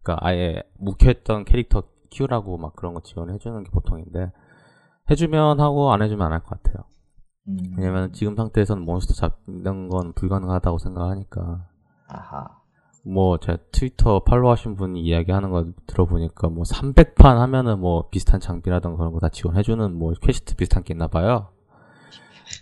[0.02, 4.30] 그러니까 아예 묵혀있던 캐릭터 키우라고 막 그런 거 지원을 해주는 게 보통인데
[5.11, 6.85] 해주면 하고 안 해주면 안 할 것 같아요.
[7.50, 11.66] 음, 왜냐면 지금 상태에서는 몬스터 잡는 건 불가능하다고 생각하니까
[12.08, 12.60] 아하.
[13.02, 18.98] 뭐 제가 트위터 팔로우 하신 분이 이야기하는 거 들어보니까 뭐 300판 하면은 뭐 비슷한 장비라던가
[18.98, 21.48] 그런 거 다 지원해주는 뭐 퀘스트 비슷한 게 있나 봐요.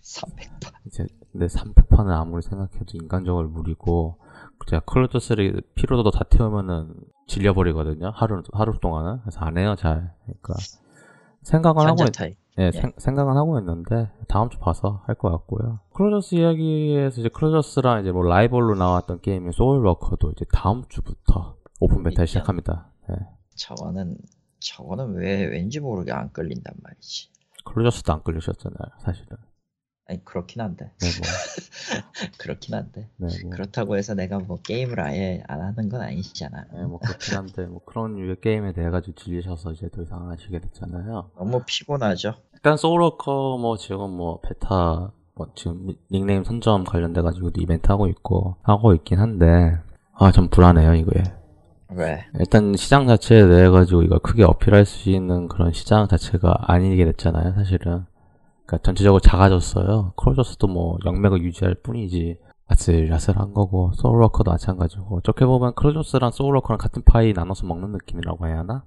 [0.03, 0.72] 300판.
[0.87, 4.16] 이제 근데 300판은 아무리 생각해도 인간적으로 무리고
[4.66, 6.94] 제가 클로저스를 피로도 다 태우면은
[7.27, 8.11] 질려버리거든요.
[8.14, 10.14] 하루 하루 동안은 그래서 안 해요 잘.
[10.24, 10.55] 그러니까
[11.42, 12.37] 생각은 하고 타입.
[12.59, 12.71] 예, 예.
[12.73, 15.81] 생, 생각은 하고 있는데 다음 주 봐서 할 것 같고요.
[15.94, 22.27] 클로저스 이야기에서 이제 클로저스랑 이제 뭐 라이벌로 나왔던 게임인 소울워커도 이제 다음 주부터 open beta.
[22.27, 22.90] 시작합니다.
[23.11, 23.14] 예.
[23.57, 24.16] 저거는
[24.61, 27.31] 저거는 왜 왠지 모르게 안 끌린단 말이지.
[27.64, 29.37] 클로저스도 안 끌리셨잖아요, 사실은.
[30.11, 31.29] 아니 그렇긴 한데 네, 뭐,
[32.38, 36.64] 그렇긴 한데 네, 뭐, 그렇다고 해서 내가 뭐 게임을 아예 안 하는 건 아니잖아.
[36.73, 40.31] 네, 뭐 그렇긴 한데 뭐 그런 유의 게임에 대해 가지고 질리셔서 이제 더 이상 안
[40.31, 41.31] 하시게 됐잖아요.
[41.37, 42.35] 너무 피곤하죠.
[42.59, 48.57] 일단 소울워커 뭐 지금 뭐 베타 뭐 지금 닉네임 선점 관련돼 가지고도 이벤트 하고 있고
[48.62, 49.79] 하고 있긴 한데
[50.14, 51.23] 아 좀 불안해요 이거에.
[51.94, 52.25] 왜?
[52.38, 57.55] 일단 시장 자체에 대해 가지고 이걸 크게 어필할 수 있는 그런 시장 자체가 아니게 됐잖아요,
[57.55, 58.05] 사실은.
[58.66, 60.12] 그러니까 전체적으로 작아졌어요.
[60.17, 67.33] 클로저스도 뭐 명맥을 유지할 뿐이지 아슬아슬한 거고 소울워커도 마찬가지고 어떻게 보면 클로저스랑 소울워커랑 같은 파이
[67.33, 68.85] 나눠서 먹는 느낌이라고 해야 하나?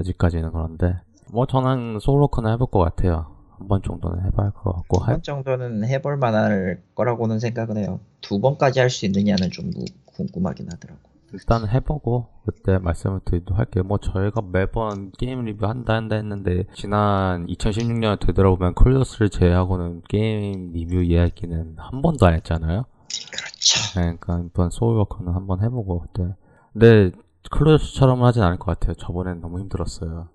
[0.00, 0.96] 아직까지는 그런데
[1.32, 3.26] 뭐 저는 소울워커는 해볼 것 같아요.
[3.58, 8.00] 한 번 정도는 해봐야 할 것 같고 할 한번 정도는 해볼 만할 거라고는 생각은 해요.
[8.20, 11.00] 두 번까지 할 수 있느냐는 좀 무- 궁금하긴 하더라고.
[11.32, 13.84] 일단 해보고 그때 말씀을 드리도록 할게요.
[13.84, 21.02] 뭐 저희가 매번 게임 리뷰 한다 한다 했는데 지난 2016년에 되돌아보면 클로저스를 제외하고는 게임 리뷰
[21.02, 22.84] 이야기는 한 번도 안 했잖아요.
[23.32, 24.00] 그렇죠.
[24.00, 26.34] 네, 그러니까 이번 소울워커는 한번 해보고 그때.
[26.72, 27.10] 근데
[27.50, 28.94] 클로저스처럼은 하진 않을 것 같아요.
[28.94, 30.28] 저번엔 너무 힘들었어요.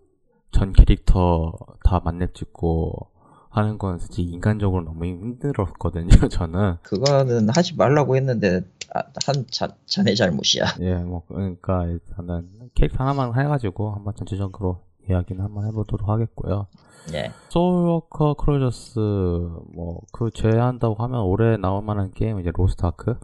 [0.51, 3.07] 전 캐릭터 다 만렙 찍고
[3.49, 6.09] 하는 건 솔직히 인간적으로 너무 힘들었거든요.
[6.29, 6.77] 저는.
[6.83, 8.61] 그거는 하지 말라고 했는데
[8.93, 10.63] 아, 한 자, 자네 잘못이야.
[10.81, 16.67] 예, 뭐, 그러니까, 일단은, 캐릭터 하나만 해가지고, 한번 전체적으로 이야기는 한번 해보도록 하겠고요.
[17.13, 17.31] 예.
[17.49, 23.15] 소울워커 클로저스, 뭐, 그 제외한다고 하면 올해 나올 만한 게임, 이제 로스트아크?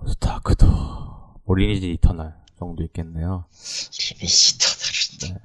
[0.00, 0.66] 로스트아크도,
[1.44, 3.44] 뭐, 리니지 이터널 정도 있겠네요.
[4.20, 5.38] 리미시터들은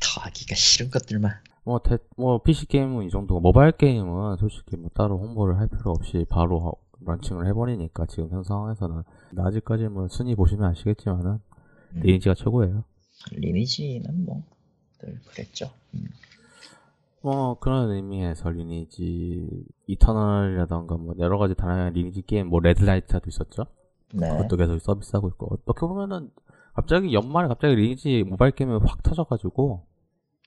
[0.00, 1.32] 더 하기가 싫은 것들만.
[1.64, 6.24] 뭐, 대, 뭐, PC게임은 이 정도고, 모바일 게임은 솔직히 뭐, 따로 홍보를 할 필요 없이
[6.28, 6.72] 바로 하-
[7.04, 9.02] 런칭을 해버리니까, 지금 현 상황에서는.
[9.36, 11.38] 아직까지 뭐, 순위 보시면 아시겠지만은,
[11.94, 12.00] 음.
[12.00, 12.84] 리니지가 최고예요.
[13.32, 14.42] 리니지는 뭐
[15.00, 15.70] 늘 그랬죠.
[15.94, 16.06] 음.
[17.20, 23.66] 뭐 그런 의미에서 리니지 이터널이라던가 뭐 여러 가지 다양한 리니지 게임 뭐 레드나이츠도 있었죠.
[24.14, 24.28] 네.
[24.28, 26.30] 그것도 계속 서비스하고 있고 어떻게 보면은
[26.78, 29.82] 갑자기 연말에 갑자기 리니지 모바일 게임이 확 터져가지고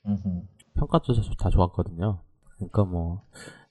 [0.08, 0.42] 음흠.
[0.76, 2.20] 평가도 다- 다 좋았거든요.
[2.56, 3.24] 그러니까 뭐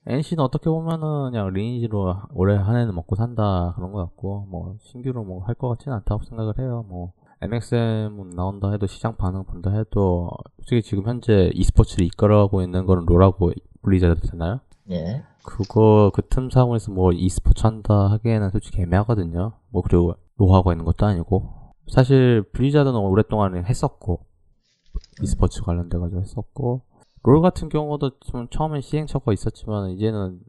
[0.07, 5.25] NC는 어떻게 보면은 그냥 리니지로 올해 한 해는 먹고 산다 그런 것 같고 뭐 신규로
[5.25, 6.85] 뭐 할 것 같지는 않다고 생각을 해요.
[6.89, 13.07] 뭐 MXM 나온다 해도 시장 반응 본다 해도 솔직히 지금 현재 e스포츠를 이끌어가고 있는 거는
[13.07, 14.61] 롤하고 블리자드잖아요.
[14.91, 15.23] 예.
[15.47, 19.53] 그거 그틈 사고에서 뭐 e스포츠 한다 하기에는 솔직히 애매하거든요.
[19.71, 21.60] 뭐 그리고 노하우가 있는 것도 아니고
[21.91, 24.27] 사실 블리자드는 오랫동안 했었고
[25.23, 26.83] e스포츠 관련돼 가지고 했었고
[27.23, 30.41] 롤 같은 경우도 좀 처음엔 시행착오가 있었지만 이제는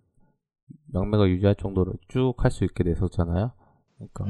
[0.93, 3.51] 영매가 유지할 정도로 쭉 할 수 있게 됐었잖아요.
[3.97, 4.25] 그러니까.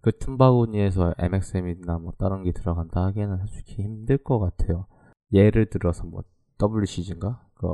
[0.00, 4.86] 그 틈바구니에서 MXM이나 뭐 다른 게 들어간다 하기에는 솔직히 힘들 것 같아요.
[5.32, 6.22] 예를 들어서 뭐
[6.60, 7.42] WCG인가?
[7.54, 7.66] 그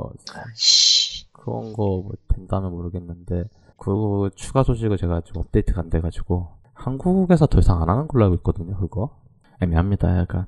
[0.55, 1.29] 씨.
[1.33, 3.45] 그런 거 뭐 된다면 모르겠는데
[3.77, 8.35] 그 추가 소식을 제가 좀 업데이트가 안 돼가지고 한국에서 더 이상 안 하는 걸로 알고
[8.37, 8.75] 있거든요.
[8.77, 9.17] 그거
[9.61, 10.17] 애매합니다.
[10.19, 10.45] 약간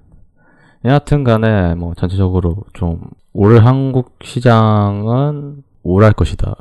[0.86, 3.02] 여하튼 간에 뭐 전체적으로 좀
[3.36, 6.56] 올 한국 시장은 우울할 것이다.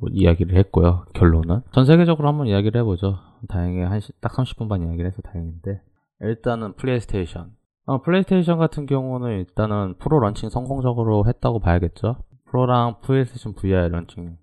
[0.00, 1.04] 뭐 이야기를 했고요.
[1.14, 3.18] 결론은 전 세계적으로 한번 이야기를 해보죠.
[3.48, 5.80] 다행히 한딱 30분 반 이야기를 해서 다행인데
[6.22, 7.52] 일단은 플레이스테이션
[7.86, 12.16] 어, 플레이스테이션 같은 경우는 일단은 프로 런칭 성공적으로 했다고 봐야겠죠.
[12.46, 14.38] 프로랑 플레이스테이션 VR 런칭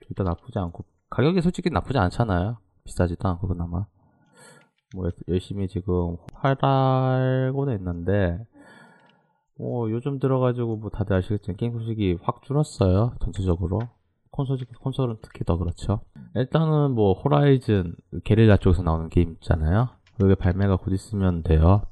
[0.00, 2.56] 둘 다 나쁘지 않고 가격이 솔직히 나쁘지 않잖아요.
[2.88, 3.86] 비싸지도 않고 그나마
[4.94, 8.38] 뭐 열심히 지금 활달고는 있는데
[9.58, 13.80] 뭐 요즘 들어가지고 뭐 다들 아시겠지만 게임 소식이 확 줄었어요 전체적으로
[14.30, 16.00] 콘솔 콘솔은 특히 더 그렇죠.
[16.34, 17.94] 일단은 뭐 호라이즌
[18.24, 19.90] 게릴라 쪽에서 나오는 게임 있잖아요.
[20.18, 21.82] 그게 발매가 곧 있으면 돼요.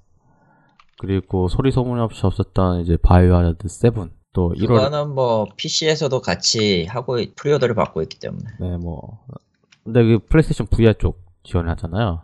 [0.98, 3.92] 그리고 소리 소문 없이 없었던 이제 바이오하자드 7.
[4.33, 9.20] 또 1월 그거는 뭐 PC에서도 같이 하고 있- pre-order를 받고 있기 때문에 네뭐
[9.84, 12.22] 근데 그 플레이스테이션 VR 쪽 지원하잖아요.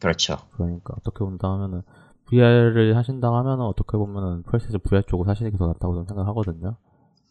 [0.00, 0.36] 그렇죠.
[0.52, 1.82] 그러니까 어떻게 본다 하면은
[2.26, 6.76] VR을 하신다 하면은 어떻게 보면은 플레이스테이션 VR 쪽으로 사시는 게 더 낫다고 저는 생각하거든요.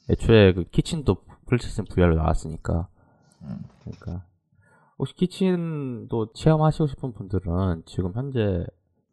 [0.10, 1.16] 애초에 그 키친도
[1.48, 2.88] 플레이스테이션 VR로 나왔으니까.
[3.44, 3.64] 음.
[3.84, 4.26] 그러니까
[5.00, 8.66] 혹시 키친도 체험하시고 싶은 분들은 지금 현재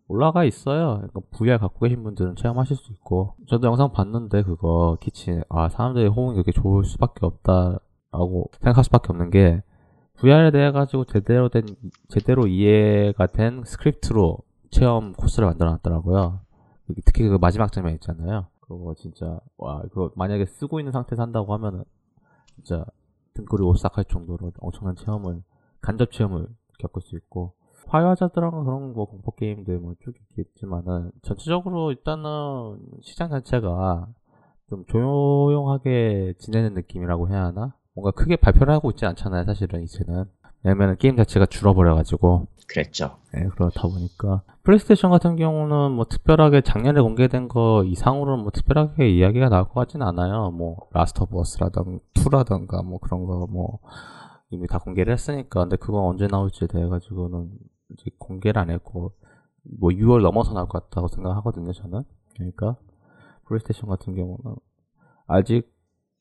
[0.07, 0.97] 올라가 있어요.
[0.97, 6.09] 그러니까 VR 갖고 계신 분들은 체험하실 수 있고 저도 영상 봤는데 그거 키친 아 사람들의
[6.11, 9.63] 호응이 그렇게 좋을 수밖에 없다라고 생각할 수밖에 없는 게
[10.21, 11.65] VR에 대해 가지고 제대로 된
[12.09, 14.39] 제대로 이해가 된 스크립트로
[14.71, 16.41] 체험 코스를 만들어 놨더라고요.
[17.05, 18.47] 특히 그 마지막 장면 있잖아요.
[18.61, 21.85] 그거 진짜 와 그거 만약에 쓰고 있는 상태에서 한다고 하면은
[22.57, 22.85] 진짜
[23.35, 25.43] 등골이 오싹할 정도로 엄청난 체험을
[25.81, 26.49] 간접 체험을
[26.81, 27.53] 겪을 수 있고
[27.87, 34.09] 바이오하자드랑 그런 뭐 공포 게임들 뭐 쭉 있겠지만은 전체적으로 일단은 시장 자체가
[34.69, 37.75] 좀 조용하게 지내는 느낌이라고 해야 하나?
[37.99, 40.27] 뭔가 크게 발표를 하고 있지 않잖아요, 사실은 이제는.
[40.63, 42.47] 왜냐면 게임 자체가 줄어버려가지고.
[42.69, 43.17] 그랬죠.
[43.33, 44.43] 네, 그렇다 보니까.
[44.63, 50.03] 플레이스테이션 같은 경우는 뭐 특별하게 작년에 공개된 거 이상으로는 뭐 특별하게 이야기가 나올 것 같진
[50.03, 50.51] 않아요.
[50.51, 53.81] 뭐, 라스트 오브 어스라던가, 2라던가 뭐 그런 거 뭐,
[54.51, 55.61] 이미 다 공개를 했으니까.
[55.61, 57.51] 근데 그건 언제 나올지에 대해가지고는
[57.91, 59.13] 이제 공개를 안 했고,
[59.81, 62.05] 뭐 6월 넘어서 나올 것 같다고 생각하거든요, 저는.
[62.35, 62.77] 그러니까,
[63.47, 64.55] 플레이스테이션 같은 경우는
[65.27, 65.78] 아직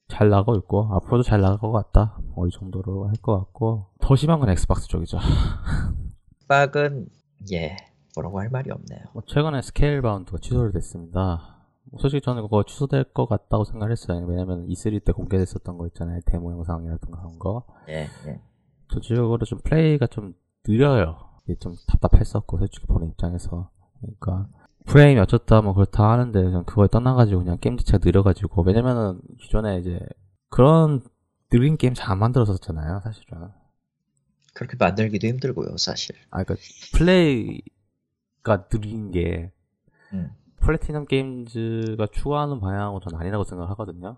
[0.08, 2.18] 잘 나가고 있고, 앞으로도 잘 나갈 것 같다.
[2.36, 5.18] 뭐 이 정도로 할 것 같고, 더 심한 건 엑스박스 쪽이죠.
[6.48, 7.08] 엑박은
[7.52, 7.76] 예
[8.16, 9.00] 뭐라고 할 말이 없네요.
[9.14, 11.56] 뭐 최근에 스케일바운드가 취소를 됐습니다.
[11.92, 14.26] 뭐 솔직히 저는 그거 취소될 것 같다고 생각을 했어요.
[14.26, 16.20] 왜냐면 E3 때 공개됐었던 거 있잖아요.
[16.26, 17.66] 데모 영상이라든가 그런 거.
[17.90, 18.42] 예, 예.
[18.92, 20.34] 전체적으로 좀 플레이가 좀
[20.68, 21.18] 느려요.
[21.46, 23.70] 이게 좀 답답했었고, 솔직히 보는 입장에서.
[24.02, 24.48] 그러니까,
[24.88, 30.00] 프레임이 어쩌다 뭐 그렇다 하는데, 저는 그거에 떠나가지고 그냥 게임 자체가 느려가지고, 왜냐면은 기존에 이제
[30.50, 31.02] 그런
[31.50, 33.50] 느린 게임 잘 안 만들었었잖아요, 사실은.
[34.54, 36.16] 그렇게 만들기도 힘들고요, 사실.
[36.32, 36.62] 아, 그니까,
[36.96, 39.52] 플레이가 느린 게,
[40.14, 40.32] 음.
[40.62, 44.18] 플래티넘 게임즈가 추구하는 방향은 전 아니라고 생각을 하거든요.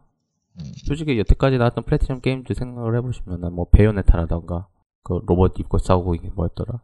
[0.59, 0.63] 음.
[0.85, 4.67] 솔직히 여태까지 나왔던 플래티넘 게임즈 생각을 해보시면은 뭐 베요네타라던가
[5.03, 6.81] 그 로봇 입고 싸우고 이게 뭐였더라?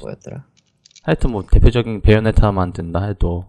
[0.00, 0.46] 뭐였더라?
[1.04, 3.46] 하여튼 뭐 대표적인 베요네타 만든다 해도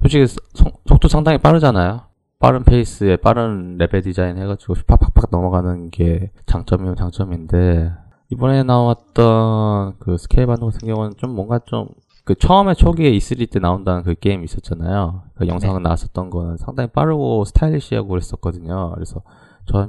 [0.00, 2.02] 솔직히 속- 속도 상당히 빠르잖아요.
[2.38, 7.90] 빠른 페이스에 빠른 레벨 디자인 해가지고 팍팍팍 넘어가는 게 장점이면 장점인데
[8.30, 11.88] 이번에 나왔던 그 스케일바운드 같은 경우는 좀 뭔가 좀
[12.26, 15.24] 그 처음에 초기에 E3 때 나온다는 그 게임 있었잖아요.
[15.34, 18.92] 그 영상은 나왔었던 거는 상당히 빠르고 스타일리시하고 그랬었거든요.
[18.94, 19.20] 그래서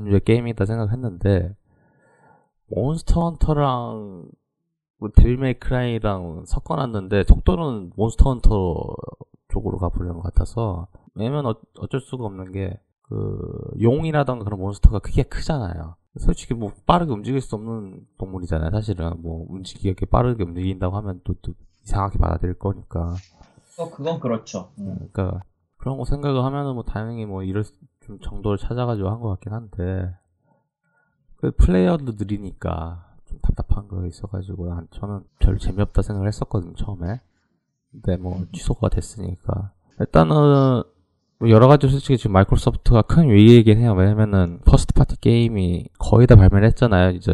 [0.10, 1.56] 이제 게임이다 생각했는데
[2.76, 4.26] 몬스터 헌터랑
[4.98, 8.76] 뭐 데빌 메이 크라이랑 섞어놨는데 속도는 몬스터 헌터
[9.50, 13.38] 쪽으로 가보려는 것 같아서 왜냐면 어, 어쩔 수가 없는 게 그
[13.80, 15.96] 용이라던가 그런 몬스터가 크게 크잖아요.
[16.18, 18.72] 솔직히 뭐 빠르게 움직일 수 없는 동물이잖아요.
[18.72, 21.54] 사실은 뭐 움직이게 빠르게 움직인다고 하면 또, 또
[21.84, 23.14] 이상하게 받아들일 거니까.
[23.78, 24.72] 어, 그건 그렇죠.
[24.76, 25.44] 그러니까
[25.78, 29.54] 그런 거 생각을 하면은 뭐 다행히 뭐 이럴 수- 좀 정도를 찾아가지고 한 것 같긴
[29.54, 30.12] 한데
[31.36, 33.05] 그 플레이어도 느리니까
[33.36, 37.22] 좀 답답한 거 있어가지고 난 저는 별로 재미없다 생각을 했었거든요 처음에.
[37.92, 39.72] 근데 뭐 취소가 됐으니까.
[40.00, 40.84] 일단은
[41.40, 43.94] 뭐 여러 가지 솔직히 지금 마이크로소프트가 큰 위기이긴 해요.
[43.94, 47.12] 왜냐면은 first party 게임이 거의 다 발매를 했잖아요.
[47.12, 47.32] 이제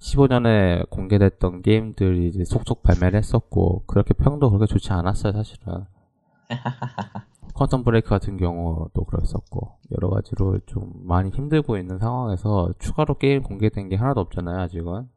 [0.00, 5.86] 2015년에 공개됐던 게임들이 이제 속속 발매를 했었고 그렇게 평도 그렇게 좋지 않았어요 사실은
[7.54, 13.88] 퀀텀 브레이크 같은 경우도 그랬었고 여러 가지로 좀 많이 힘들고 있는 상황에서 추가로 게임 공개된
[13.88, 15.08] 게 하나도 없잖아요 아직은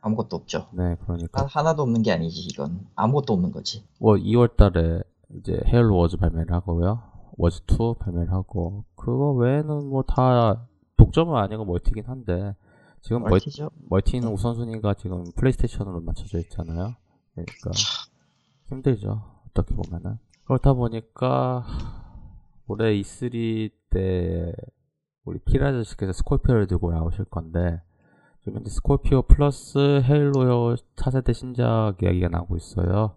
[0.00, 0.68] 아무것도 없죠.
[0.72, 2.86] 네 그러니까 하, 하나도 없는 게 아니지, 이건.
[2.94, 3.84] 아무것도 없는 거지.
[3.98, 5.02] 뭐 2월달에
[5.36, 7.02] 이제 헤일로 워즈 발매를 하고요
[7.36, 12.54] 워즈 2 발매를 하고 그거 외에는 뭐 다 독점은 아니고 멀티긴 한데
[13.02, 13.70] 지금 멀, 멀티죠?
[13.88, 16.94] 멀티는 우선순위가 지금 플레이스테이션으로 맞춰져 있잖아요
[17.34, 17.70] 그러니까
[18.68, 21.64] 힘들죠 어떻게 보면은 그렇다 보니까
[22.66, 24.52] 올해 E3 때
[25.24, 27.80] 우리 키라즈씨께서 스콜피오를 들고 나오실 건데
[28.40, 33.16] 지금 현재 스콜피오 플러스 헤일로 차세대 신작 이야기가 나오고 있어요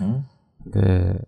[0.00, 0.24] 응?
[0.62, 1.18] 근데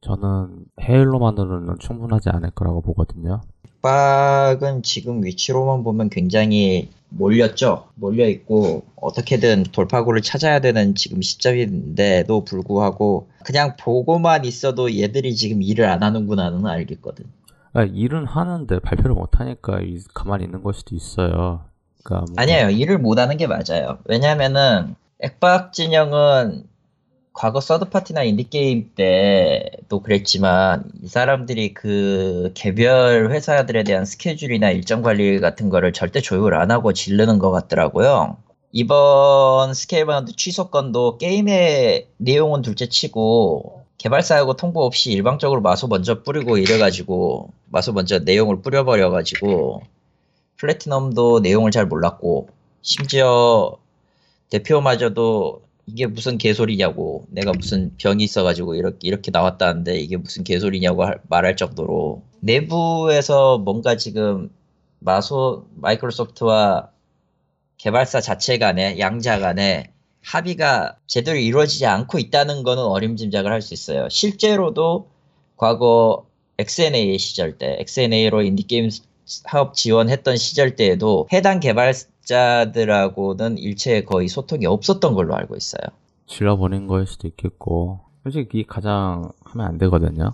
[0.00, 3.40] 저는 헤일로만으로는 충분하지 않을 거라고 보거든요.
[3.82, 7.88] 빡은 지금 위치로만 보면 굉장히 몰렸죠.
[7.94, 15.86] 몰려 있고 어떻게든 돌파구를 찾아야 되는 지금 시점인데도 불구하고 그냥 보고만 있어도 얘들이 지금 일을
[15.86, 17.24] 안 하는구나는 알겠거든.
[17.72, 21.64] 아, 일은 하는데 발표를 못 하니까 이- 가만히 있는 걸 수도 있어요.
[22.02, 22.70] 그러니까 뭐- 아니에요.
[22.70, 23.98] 일을 못 하는 게 맞아요.
[24.06, 26.64] 왜냐면은 액박 진영은
[27.36, 35.68] 과거 서드파티나 인디게임 때도 그랬지만 이 사람들이 그 개별 회사들에 대한 스케줄이나 일정 관리 같은
[35.68, 38.38] 거를 절대 조율 안 하고 질르는 것 같더라고요.
[38.72, 46.56] 이번 스케일바운드 취소 건도 게임의 내용은 둘째 치고 개발사하고 통보 없이 일방적으로 마소 먼저 뿌리고
[46.56, 49.82] 이래가지고 마소 먼저 내용을 뿌려버려가지고
[50.56, 52.48] 플래티넘도 내용을 잘 몰랐고
[52.80, 53.76] 심지어
[54.48, 61.20] 대표마저도 이게 무슨 개소리냐고 내가 무슨 병이 있어가지고 이렇게 이렇게 나왔다는데 이게 무슨 개소리냐고 할-
[61.28, 64.50] 말할 정도로 내부에서 뭔가 지금
[64.98, 66.90] 마소 마이크로소프트와
[67.78, 74.08] 개발사 자체 간에 양자 간에 합의가 제대로 이루어지지 않고 있다는 거는 어림짐작을 할 수 있어요.
[74.08, 75.08] 실제로도
[75.56, 76.26] 과거
[76.58, 78.88] XNA 시절 때 XNA로 인디게임
[79.24, 81.92] 사업 지원했던 시절 때에도 해당 개발
[82.26, 85.82] 자들하고는 일체 거의 소통이 없었던 걸로 알고 있어요.
[86.26, 90.32] 질러버린 거일 수도 있겠고 솔직히 가장 하면 안 되거든요.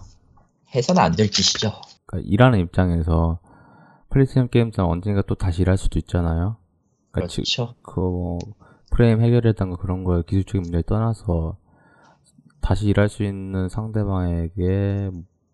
[0.75, 1.71] 해서는 안 될 짓이죠.
[2.07, 3.39] 그러니까 일하는 입장에서
[4.11, 6.57] 플레이스테이션 게임장 언젠가 또 다시 일할 수도 있잖아요.
[7.13, 7.75] 그러니까 지- 그렇죠.
[7.83, 8.39] 그 뭐
[8.91, 11.57] 프레임 해결이라든가 그런 거에 기술적인 문제를 떠나서
[12.61, 15.11] 다시 일할 수 있는 상대방에게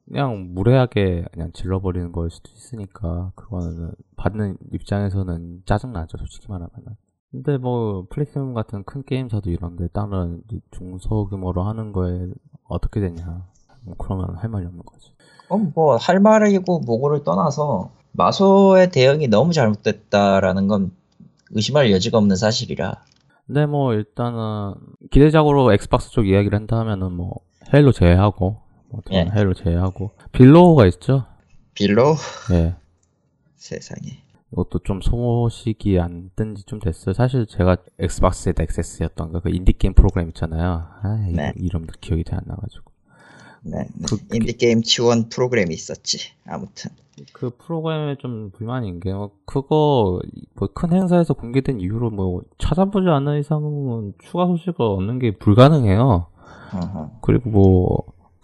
[0.09, 6.97] 그냥 무례하게 그냥 질러버리는 거일 수도 있으니까 그거는 받는 입장에서는 짜증나죠 솔직히 말하면은.
[7.31, 12.27] 근데 뭐 플레이스테이션 같은 큰 게임사도 이런데 다른 이제 중소 규모로 하는 거에
[12.69, 13.47] 어떻게 되냐.
[13.85, 15.13] 뭐 그러면 할 말이 없는 거지.
[15.51, 20.93] 어, 뭐, 할 말이고 뭐고를 떠나서 마소의 대응이 너무 잘못됐다라는 건
[21.51, 22.97] 의심할 여지가 없는 사실이라.
[23.47, 24.75] 근데 뭐 일단은
[25.11, 27.41] 기대작으로 엑스박스 쪽 이야기를 한다면은 뭐
[27.73, 29.29] 헤일로 제외하고 뭐 예.
[29.35, 31.25] 헤일로 제외하고 빌로우가 있죠.
[31.75, 32.15] 빌로?
[32.53, 32.75] 예.
[33.57, 34.23] 세상에.
[34.53, 37.13] 이것도 좀 소식이 안 뜬 지 좀 됐어요.
[37.13, 40.87] 사실 제가 엑스박스의 넥세스였던 거, 그 인디게임 프로그램 있잖아요.
[41.03, 41.53] 아, 이- 네.
[41.57, 42.91] 이름도 기억이 잘 안 나가지고.
[43.63, 43.79] 네.
[43.95, 44.07] 네.
[44.09, 46.33] 그- 인디게임 지원 프로그램이 있었지.
[46.47, 46.91] 아무튼.
[47.33, 50.21] 그 프로그램에 좀 불만인 게, 뭐 그거,
[50.55, 56.27] 뭐 큰 행사에서 공개된 이후로 뭐 찾아보지 않는 이상은 추가 소식을 얻는 게 불가능해요.
[56.75, 57.11] 어허.
[57.21, 57.99] 그리고 뭐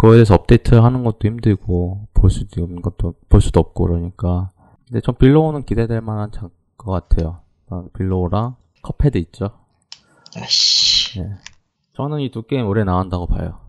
[0.05, 4.51] 그거에 대해서 업데이트 하는 것도 힘들고 볼 수도 없는 것도 볼 수도 없고 그러니까
[4.87, 7.41] 근데 전 빌로우는 기대될 만한 작- 것 같아요.
[7.71, 9.51] 어, 빌로우랑 컵헤드 있죠.
[10.37, 11.21] 아씨.
[11.21, 11.31] 예.
[11.95, 13.61] 저는 이 두 게임 올해 나온다고 봐요.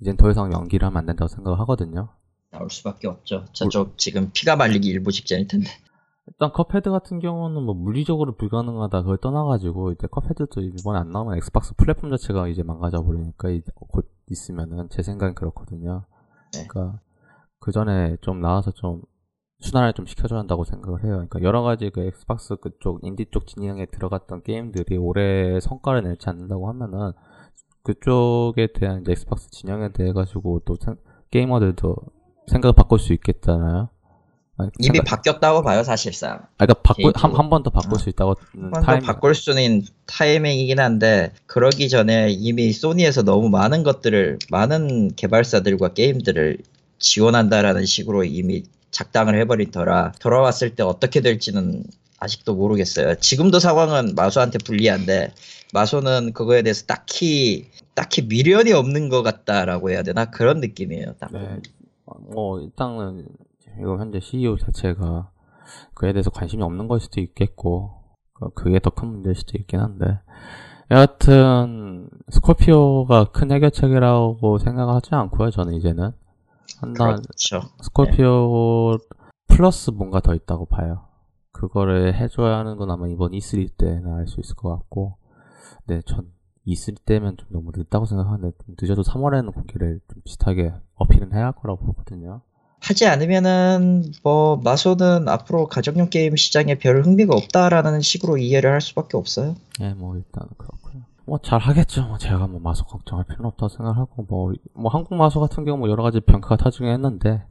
[0.00, 2.08] 이젠 더 이상 연기를 하면 안 된다고 생각을 하거든요.
[2.50, 3.46] 나올 수밖에 없죠.
[3.52, 5.70] 저쪽 지금 피가 말리기 일보 직전일 텐데.
[6.28, 11.74] 일단 컵헤드 같은 경우는 뭐 물리적으로 불가능하다 그걸 떠나가지고 이제 컵헤드도 이번에 안 나오면 엑스박스
[11.76, 16.04] 플랫폼 자체가 이제 망가져 버리니까 이제 곧 있으면은 제 생각엔 그렇거든요.
[16.54, 16.66] 네.
[16.66, 17.00] 그러니까
[17.60, 19.02] 그 전에 좀 나와서 좀
[19.60, 21.12] 순환을 좀 시켜줘야 한다고 생각을 해요.
[21.14, 26.68] 그러니까 여러 가지 그 엑스박스 그쪽 인디 쪽 진영에 들어갔던 게임들이 올해 성과를 내지 않는다고
[26.68, 27.12] 하면은
[27.82, 30.96] 그쪽에 대한 이제 엑스박스 진영에 대해 가지고 또 생-
[31.30, 31.96] 게이머들도
[32.46, 33.88] 생각을 바꿀 수 있겠잖아요.
[34.58, 36.32] 아니, 이미 생각- 바뀌었다고 봐요, 사실상.
[36.32, 37.38] 아, 그러니까 바꾸 한 개인적으로.
[37.38, 37.98] 한번더 바꿀 어.
[37.98, 43.84] 수 있다고 한번 더 타임 바꿀 수는 타이밍이긴 한데 그러기 전에 이미 소니에서 너무 많은
[43.84, 46.58] 것들을 많은 개발사들과 게임들을
[46.98, 51.84] 지원한다라는 식으로 이미 작당을 해버린 터라 돌아왔을 때 어떻게 될지는
[52.18, 53.14] 아직도 모르겠어요.
[53.20, 55.32] 지금도 상황은 마소한테 불리한데
[55.72, 61.14] 마소는 그거에 대해서 딱히 딱히 미련이 없는 것 같다라고 해야 되나 그런 느낌이에요.
[61.20, 61.30] 딱.
[61.32, 61.58] 네.
[62.32, 63.26] 뭐 일단은
[63.80, 65.30] 이거 현재 CEO 자체가
[65.94, 68.02] 그에 대해서 관심이 없는 걸 수도 있겠고
[68.34, 70.20] 그- 그게 더 큰 문제일 수도 있긴 한데
[70.90, 76.12] 여하튼 스콜피오가 큰 해결책이라고 생각하지 않고요 저는 이제는
[76.80, 77.60] 한단 그렇죠.
[77.82, 78.98] 스콜피오
[79.48, 81.06] 플러스 뭔가 더 있다고 봐요.
[81.52, 85.16] 그거를 해줘야 하는 건 아마 이번 E3 때나 알수 있을 것 같고,
[85.86, 86.30] 네, 전
[86.66, 91.52] E3 때면 좀 너무 늦다고 생각하는데, 좀 늦어도 3월에는 공개를 좀 비슷하게 어필은 해야 할
[91.52, 92.42] 거라고 보거든요.
[92.80, 99.16] 하지 않으면은 뭐 마소는 앞으로 가정용 게임 시장에 별 흥미가 없다라는 식으로 이해를 할 수밖에
[99.16, 99.56] 없어요.
[99.80, 101.02] 예, 뭐 일단 그렇고요.
[101.26, 102.06] 뭐 잘 하겠죠.
[102.06, 105.90] 뭐 제가 뭐 마소 걱정할 필요는 없다고 생각하고, 뭐, 뭐 한국 마소 같은 경우 뭐
[105.90, 107.42] 여러 가지 평가가 타중에 했는데,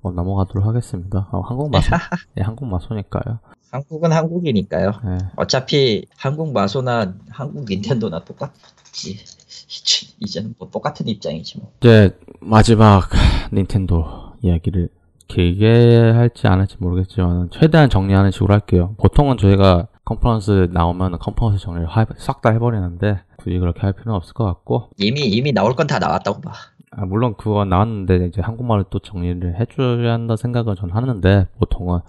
[0.00, 1.28] 뭐 넘어가도록 하겠습니다.
[1.30, 1.94] 어, 한국 마소,
[2.38, 3.38] 예, 한국 마소니까요.
[3.70, 4.92] 한국은 한국이니까요.
[5.04, 5.18] 예.
[5.36, 9.18] 어차피 한국 마소나 한국 닌텐도나 똑같지.
[10.18, 11.72] 이제는 뭐 똑같은 입장이지 뭐.
[11.80, 13.08] 이제 마지막
[13.52, 14.88] 닌텐도 이야기를
[15.28, 18.94] 길게 할지 안 할지 모르겠지만 최대한 정리하는 식으로 할게요.
[18.98, 21.86] 보통은 저희가 컨퍼런스 나오면 컨퍼런스 정리를
[22.18, 25.98] 싹 다 해버리는데 굳이 그렇게 할 필요는 없을 것 같고 이미 이미 나올 건 다
[25.98, 26.52] 나왔다고 봐.
[26.92, 32.00] 아, 물론 그건 나왔는데 이제 한국말을 또 정리를 해줘야 한다 생각은 전 하는데 보통은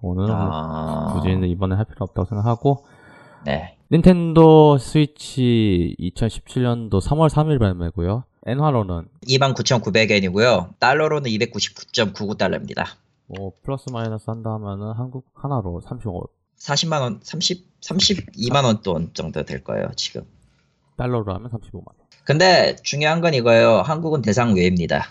[0.00, 1.12] 오늘은 아...
[1.12, 2.84] 굳이 이번에 할 필요 없다고 생각하고
[3.44, 3.76] 네.
[3.92, 8.24] 닌텐도 스위치 2017년도 3월 3일 발매고요.
[8.46, 10.78] 엔화로는 29,900엔이고요.
[10.78, 12.84] 달러로는 299.99달러입니다.
[13.26, 16.28] 뭐 플러스 마이너스 한다 하면은 한국 하나로 35
[16.58, 20.22] 40만 원, 30 32만 원 돈 정도 될 거예요, 지금.
[20.98, 21.96] 달러로 하면 35만 원.
[22.24, 23.78] 근데 중요한 건 이거예요.
[23.80, 25.06] 한국은 대상 외입니다.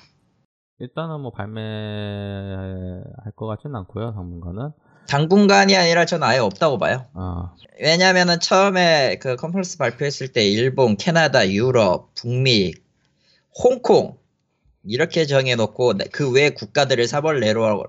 [0.80, 3.04] 일단은 뭐 발매할
[3.36, 4.72] 것 같지는 않고요, 당분간은.
[5.08, 7.08] 당분간이 아니라 저는 아예 없다고 봐요.
[7.16, 12.74] 아, 왜냐면은 처음에 그 컨퍼런스 발표했을 때 일본, 캐나다, 유럽, 북미,
[13.58, 14.18] 홍콩
[14.86, 17.86] 이렇게 정해놓고 그 외 국가들을 3월 내로,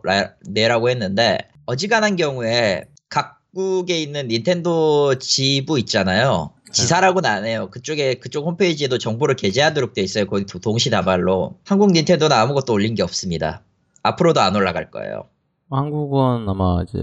[0.49, 6.53] 내라고 했는데 어지간한 경우에 각국에 있는 닌텐도 지부 있잖아요.
[6.73, 7.69] 지사라고는 안 해요.
[7.71, 10.27] 그쪽에 그쪽 홈페이지에도 정보를 게재하도록 돼 있어요.
[10.27, 13.63] 거기 동시다발로 한국 닌텐도는 아무것도 올린 게 없습니다.
[14.03, 15.25] 앞으로도 안 올라갈 거예요.
[15.71, 16.99] 한국은 아마 이제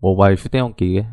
[0.00, 1.04] 모바일 휴대용 기기,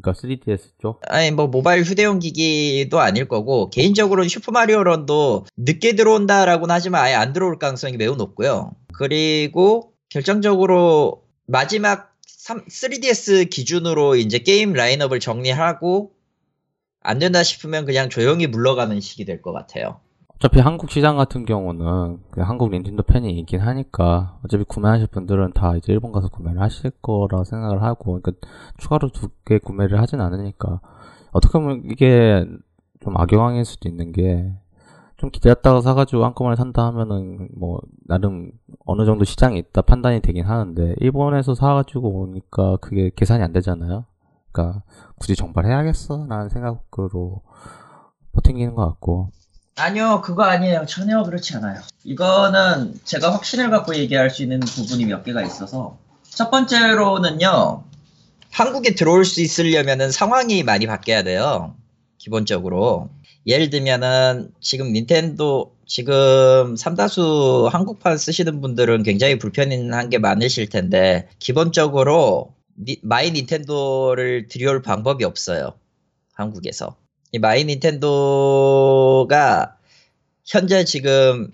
[0.00, 1.00] 그러니까 3DS 쪽.
[1.08, 7.32] 아니 뭐 모바일 휴대용 기기도 아닐 거고 개인적으로는 슈퍼마리오 런도 늦게 들어온다라고는 하지만 아예 안
[7.32, 8.72] 들어올 가능성이 매우 높고요.
[8.94, 16.12] 그리고 결정적으로 마지막 3, 3DS 기준으로 이제 게임 라인업을 정리하고
[17.00, 20.00] 안 된다 싶으면 그냥 조용히 물러가는 식이 될 것 같아요.
[20.38, 25.92] 어차피 한국 시장 같은 경우는 한국 닌텐도 팬이 있긴 하니까 어차피 구매하실 분들은 다 이제
[25.92, 28.32] 일본 가서 구매를 하실 거라 생각을 하고 그러니까
[28.78, 30.80] 추가로 두 개 구매를 하진 않으니까
[31.32, 32.46] 어떻게 보면 이게
[33.00, 34.52] 좀 악영향일 수도 있는 게
[35.18, 38.52] 좀 기다렸다가 사가지고 한꺼번에 산다 하면은 뭐 나름
[38.86, 44.04] 어느 정도 시장이 있다 판단이 되긴 하는데 일본에서 사가지고 오니까 그게 계산이 안 되잖아요.
[44.52, 44.82] 그러니까
[45.18, 46.26] 굳이 정발해야겠어?
[46.28, 47.42] 라는 생각으로
[48.32, 49.30] 버팅기는 것 같고
[49.78, 50.86] 아니요, 그거 아니에요.
[50.86, 51.80] 전혀 그렇지 않아요.
[52.04, 57.84] 이거는 제가 확신을 갖고 얘기할 수 있는 부분이 몇 개가 있어서 첫 번째로는요,
[58.50, 61.74] 한국에 들어올 수 있으려면은 상황이 많이 바뀌어야 돼요.
[62.18, 63.10] 기본적으로.
[63.46, 72.54] 예를 들면은 지금 닌텐도 지금 삼다수 한국판 쓰시는 분들은 굉장히 불편한 게 많으실 텐데 기본적으로
[72.76, 75.72] 니, 마이 닌텐도를 들여올 방법이 없어요.
[76.34, 76.96] 한국에서.
[77.32, 79.26] 이 마이 닌텐도가
[80.44, 81.50] 현재 지금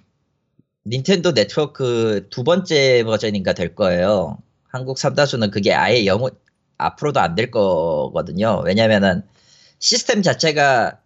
[0.87, 4.39] 닌텐도 네트워크 두 번째 버전인가 될 거예요.
[4.68, 6.33] 한국 삼다수는 그게 아예 영원
[6.79, 8.62] 앞으로도 안 될 거거든요.
[8.64, 9.22] 왜냐면은
[9.79, 10.99] 시스템 자체가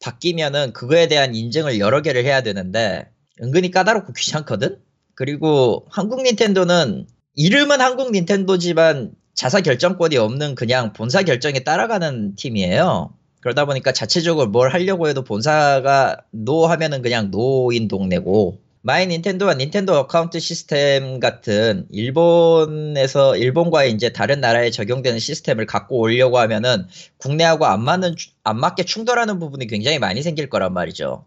[0.00, 3.10] 바뀌면은 그거에 대한 인증을 여러 개를 해야 되는데
[3.42, 4.78] 은근히 까다롭고 귀찮거든.
[5.14, 13.14] 그리고 한국 닌텐도는 이름은 한국 닌텐도지만 자사 결정권이 없는 그냥 본사 결정에 따라가는 팀이에요.
[13.40, 19.94] 그러다 보니까 자체적으로 뭘 하려고 해도 본사가 no 하면은 그냥 no인 동네고 마이 닌텐도와 닌텐도
[19.94, 26.86] account 시스템 같은 일본에서 일본과 이제 다른 나라에 적용되는 시스템을 갖고 오려고 하면은
[27.18, 28.14] 국내하고 안 맞는
[28.44, 31.26] 안 맞게 충돌하는 부분이 굉장히 많이 생길 거란 말이죠.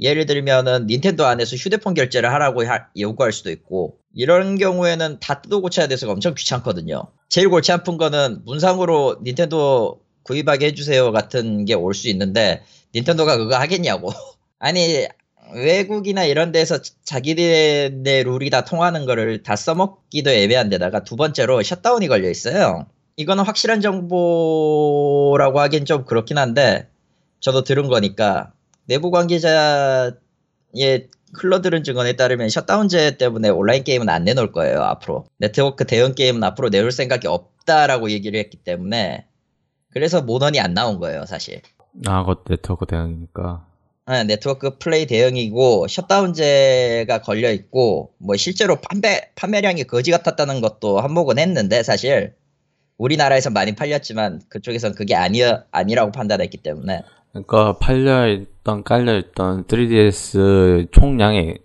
[0.00, 5.60] 예를 들면은 닌텐도 안에서 휴대폰 결제를 하라고 하, 요구할 수도 있고 이런 경우에는 다 뜯어
[5.60, 7.04] 고쳐야 돼서 엄청 귀찮거든요.
[7.28, 12.62] 제일 골치 아픈 거는 문상으로 닌텐도 구입하게 해주세요 같은 게 올 수 있는데
[12.94, 14.10] 닌텐도가 그거 하겠냐고.
[14.58, 15.06] 아니
[15.54, 22.08] 외국이나 이런 데서 자기들의 룰이 다 통하는 거를 다 써먹기도 애매한 데다가 두 번째로 셧다운이
[22.08, 22.86] 걸려 있어요.
[23.16, 26.88] 이거는 확실한 정보라고 하긴 좀 그렇긴 한데
[27.40, 28.52] 저도 들은 거니까
[28.86, 30.12] 내부 관계자의
[31.34, 36.68] 흘러들은 증언에 따르면 셧다운제 때문에 온라인 게임은 안 내놓을 거예요 앞으로 네트워크 대형 게임은 앞으로
[36.70, 39.26] 내놓을 생각이 없다라고 얘기를 했기 때문에
[39.98, 41.60] 그래서 모넌이 안 나온 거예요 사실.
[42.06, 43.66] 아 그것 네트워크 대응이니까.
[44.06, 51.38] 네, 네트워크 플레이 대응이고 셧다운제가 걸려 있고 뭐 실제로 판매 판매량이 거지 같았다는 것도 한몫은
[51.40, 52.34] 했는데 사실.
[52.96, 55.40] 우리나라에서 많이 팔렸지만 그쪽에선 그게 아니
[55.70, 57.02] 아니라고 판단했기 때문에.
[57.32, 61.58] 그러니까 팔려 있던 깔려 있던 3DS 총량이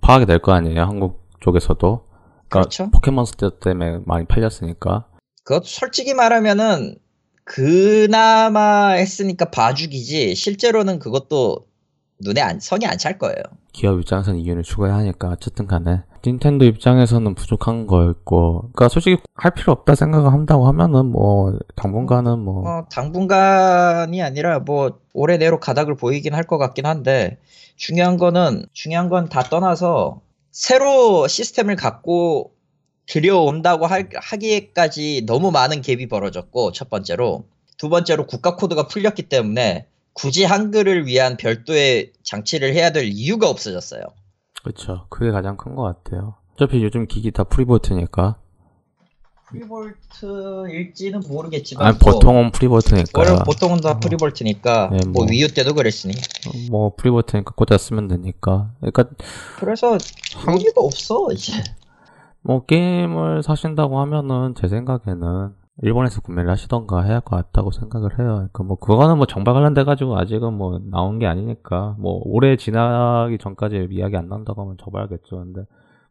[0.00, 2.06] 파악이 될 거 아니에요 한국 쪽에서도?
[2.48, 2.90] 그러니까 그렇죠.
[2.90, 5.06] 포켓몬스터 때문에 많이 팔렸으니까.
[5.44, 6.96] 그것 솔직히 말하면은
[7.46, 11.66] 그나마 했으니까 봐주기지 실제로는 그것도
[12.20, 13.36] 눈에 안, 성이 안 찰 거예요.
[13.72, 19.72] 기업 입장에서는 이윤을 추구해야 하니까 어쨌든 간에 닌텐도 입장에서는 부족한 거였고, 그러니까 솔직히 할 필요
[19.72, 26.34] 없다 생각을 한다고 하면은 뭐 당분간은 뭐 어, 당분간이 아니라 뭐 올해 내로 가닥을 보이긴
[26.34, 27.38] 할 것 같긴 한데
[27.76, 30.20] 중요한 거는 중요한 건 다 떠나서
[30.50, 32.50] 새로 시스템을 갖고
[33.06, 37.44] 들여온다고 할- 하기에까지 너무 많은 갭이 벌어졌고 첫 번째로
[37.78, 44.02] 두 번째로 국가 코드가 풀렸기 때문에 굳이 한글을 위한 별도의 장치를 해야 될 이유가 없어졌어요.
[44.62, 45.06] 그렇죠.
[45.10, 46.34] 그게 가장 큰 것 같아요.
[46.54, 48.36] 어차피 요즘 기기 다 프리보트니까.
[49.48, 53.10] 프리볼트일지는 모르겠지만 아니 뭐 보통은 프리보트니까.
[53.20, 55.26] 원래 보통은 다 프리볼트니까 네, 뭐 뭐.
[55.30, 56.14] 위유 때도 그랬으니
[56.70, 58.72] 뭐 프리보트니까 꽂아 쓰면 되니까.
[58.80, 59.04] 그러니까
[59.60, 59.98] 그래서
[60.48, 61.52] 의미가 없어 이제
[62.46, 68.34] 뭐 게임을 사신다고 하면은 제 생각에는 일본에서 구매를 하시던가 해야 할 것 같다고 생각을 해요.
[68.36, 73.36] 그러니까 뭐 그거는 뭐 정발 관련돼 가지고 아직은 뭐 나온 게 아니니까 뭐 올해 지나기
[73.38, 75.36] 전까지 이야기 안 나온다고 하면 접어야겠죠.
[75.38, 75.60] 근데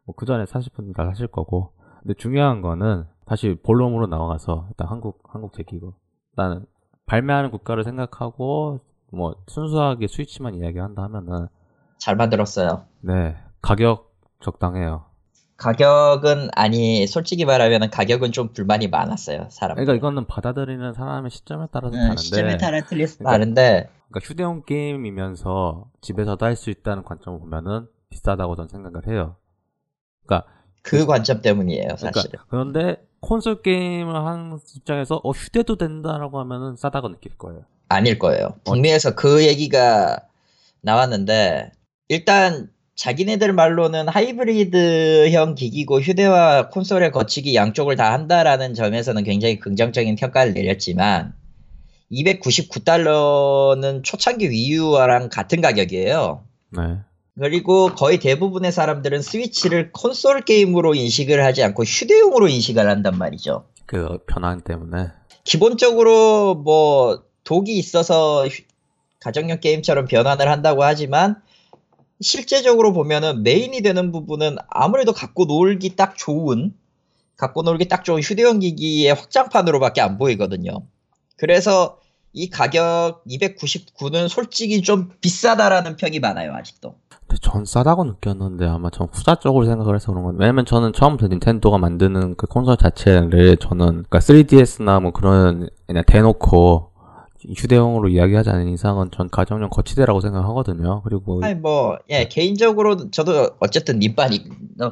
[0.05, 1.71] 뭐 그 전에 사실 분들 다 하실 거고.
[2.03, 5.93] 근데 중요한 거는 다시 본론으로 나와서 일단 한국 한국 제기고
[6.35, 6.65] 나는
[7.07, 8.81] 발매하는 국가를 생각하고
[9.11, 11.47] 뭐 순수하게 스위치만 이야기한다 하면은
[11.97, 12.83] 잘 만들었어요.
[13.01, 15.05] 네 가격 적당해요.
[15.57, 19.75] 가격은 아니 솔직히 말하면 가격은 좀 불만이 많았어요 사람.
[19.75, 24.27] 그러니까 이거는 받아들이는 사람의 시점에 따라서 응, 다른데 시점에 따라 틀릴 수 그러니까- 다른데 그러니까
[24.27, 29.35] 휴대용 게임이면서 집에서도 할 수 있다는 관점을 보면은 비싸다고 저는 생각을 해요.
[30.25, 30.49] 그러니까,
[30.81, 32.11] 그 관점 때문이에요 사실은.
[32.13, 37.61] 그러니까 그런데 콘솔 게임을 하는 입장에서 어 휴대도 된다라고 하면은 싸다고 느낄 거예요.
[37.89, 38.55] 아닐 거예요.
[38.65, 40.19] 북미에서 그 얘기가
[40.81, 41.71] 나왔는데
[42.09, 50.53] 일단 자기네들 말로는 하이브리드형 기기고 휴대와 콘솔의 거치기 양쪽을 다 한다라는 점에서는 굉장히 긍정적인 평가를
[50.53, 51.33] 내렸지만
[52.11, 56.43] 299달러는 초창기 위유랑 같은 가격이에요.
[56.71, 56.81] 네.
[57.37, 63.65] 그리고 거의 대부분의 사람들은 스위치를 콘솔 게임으로 인식을 하지 않고 휴대용으로 인식을 한단 말이죠.
[63.85, 65.07] 그 변환 때문에
[65.43, 68.63] 기본적으로 뭐 독이 있어서 휴-
[69.19, 71.41] 가정용 게임처럼 변환을 한다고 하지만
[72.25, 76.73] 실제적으로 보면은 메인이 되는 부분은 아무래도 갖고 놀기 딱 좋은
[77.37, 80.71] 갖고 놀기 딱 좋은 휴대용 기기의 확장판으로밖에 안 보이거든요.
[81.37, 81.99] 그래서
[82.33, 86.95] 이 가격 299는 솔직히 좀 비싸다라는 평이 많아요 아직도.
[87.27, 91.27] 근데 전 싸다고 느꼈는데 아마 전 후자 쪽으로 생각을 해서 그런 건데 왜냐면 저는 처음부터
[91.27, 96.91] 닌텐도가 만드는 그 콘솔 자체를 저는 그러니까 3DS나 뭐 그런 그냥 대놓고
[97.55, 101.01] 휴대용으로 이야기하지 않은 이상은 전 가정용 거치대라고 생각하거든요.
[101.03, 104.43] 그리고 아니 뭐예 개인적으로 저도 어쨌든 니빠이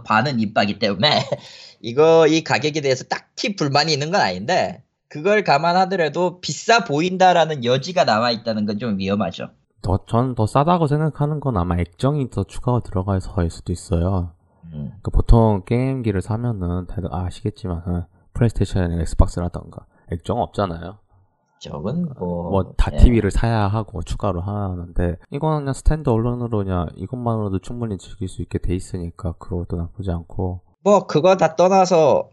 [0.05, 1.09] 반은 니빠기 때문에
[1.81, 8.31] 이거 이 가격에 대해서 딱히 불만이 있는 건 아닌데 그걸 감안하더라도 비싸 보인다라는 여지가 나와
[8.31, 9.49] 있다는 건 좀 위험하죠.
[9.83, 14.31] 더, 전더 싸다고 생각하는 건 아마 액정이 더 추가가 들어가서일 수도 있어요.
[14.73, 14.93] 음.
[15.01, 20.97] 그 보통 게임기를 사면은 다들 아시겠지만 플레이스테이션이나 엑스박스라던가 액정 없잖아요.
[21.63, 22.97] 적은 뭐뭐다 예.
[22.97, 28.59] TV를 사야 하고 추가로 하는데 이거는 그냥 stand alone으로 그냥 이것만으로도 충분히 즐길 수 있게
[28.59, 32.29] 돼 있으니까 그것도 나쁘지 않고 뭐 그거 다 떠나서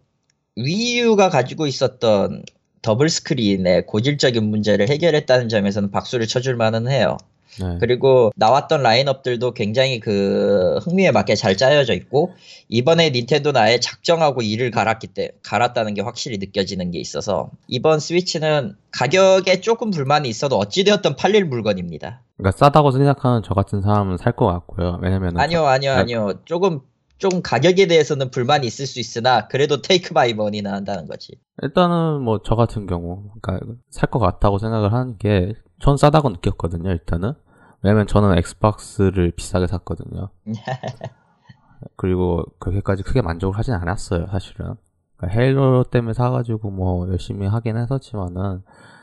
[0.57, 2.43] Wii U가 가지고 있었던
[2.83, 7.17] 더블 스크린의 고질적인 문제를 해결했다는 점에서는 박수를 쳐줄 만은 해요.
[7.59, 7.79] 네.
[7.81, 12.33] 그리고 나왔던 라인업들도 굉장히 그 흥미에 맞게 잘 짜여져 있고
[12.69, 18.77] 이번에 닌텐도는 아예 작정하고 이를 갈았기 때 갈았다는 게 확실히 느껴지는 게 있어서 이번 스위치는
[18.93, 22.23] 가격에 조금 불만이 있어도 어찌되었든 팔릴 물건입니다.
[22.37, 24.99] 그러니까 싸다고 생각하는 저 같은 사람은 살 것 같고요.
[25.03, 26.33] 왜냐면은 아니요, 아니요, 아, 아니요.
[26.45, 26.81] 조금
[27.19, 31.35] 좀 가격에 대해서는 불만이 있을 수 있으나 그래도 take my money는 한다는 거지.
[31.63, 36.91] 일단은 뭐 저 같은 경우 그러니까 살 것 같다고 생각을 하는 게 전 싸다고 느꼈거든요.
[36.91, 37.35] 일단은
[37.83, 40.29] 왜냐면 저는 엑스박스를 비싸게 샀거든요.
[41.97, 44.75] 그리고 그렇게까지 크게 만족을 하진 않았어요, 사실은.
[45.17, 48.63] 그러니까 헤일로 때문에 사가지고 뭐 열심히 하긴 했었지만은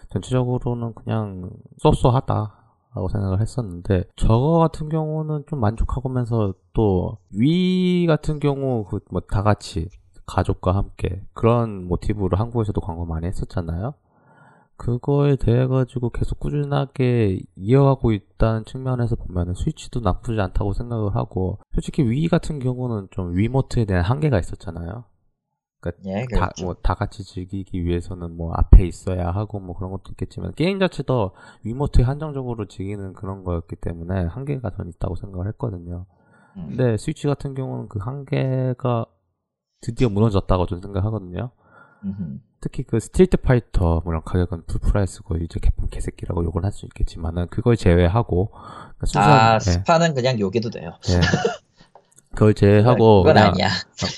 [0.10, 1.50] 전체적으로는 그냥
[1.80, 9.44] 쏘쏘하다라고 생각을 했었는데 저거 같은 경우는 좀 만족하면서 또 위 같은 경우 그 뭐 다
[9.44, 9.90] 같이
[10.26, 13.94] 가족과 함께 그런 모티브로 한국에서도 광고 많이 했었잖아요.
[14.78, 22.08] 그거에 대해 가지고 계속 꾸준하게 이어가고 있다는 측면에서 보면은 스위치도 나쁘지 않다고 생각을 하고 솔직히
[22.08, 25.06] 위 같은 경우는 좀 위모트에 대한 한계가 있었잖아요.
[26.06, 26.66] 예, 다, 그렇죠.
[26.66, 31.32] 뭐, 다 같이 즐기기 위해서는 뭐, 앞에 있어야 하고, 뭐, 그런 것도 있겠지만, 게임 자체도
[31.64, 36.08] 위모트에 한정적으로 즐기는 그런 거였기 때문에, 한계가 전 있다고 생각을 했거든요.
[36.58, 36.70] 음.
[36.70, 39.06] 근데, 스위치 같은 경우는 그 한계가
[39.82, 41.52] 드디어 무너졌다고 저는 생각하거든요.
[42.04, 42.40] 음흠.
[42.60, 47.48] 특히 그 스트리트 파이터, 물론 가격은 full price고, 이제 개품 개새끼라고 욕을 할 수 있겠지만은,
[47.50, 49.60] 그걸 제외하고, 그러니까 순수한- 아, 예.
[49.60, 50.92] 스파는 그냥 욕해도 돼요.
[51.10, 51.22] 예.
[52.32, 53.68] 그걸 제외하고 그건 그냥, 아니야.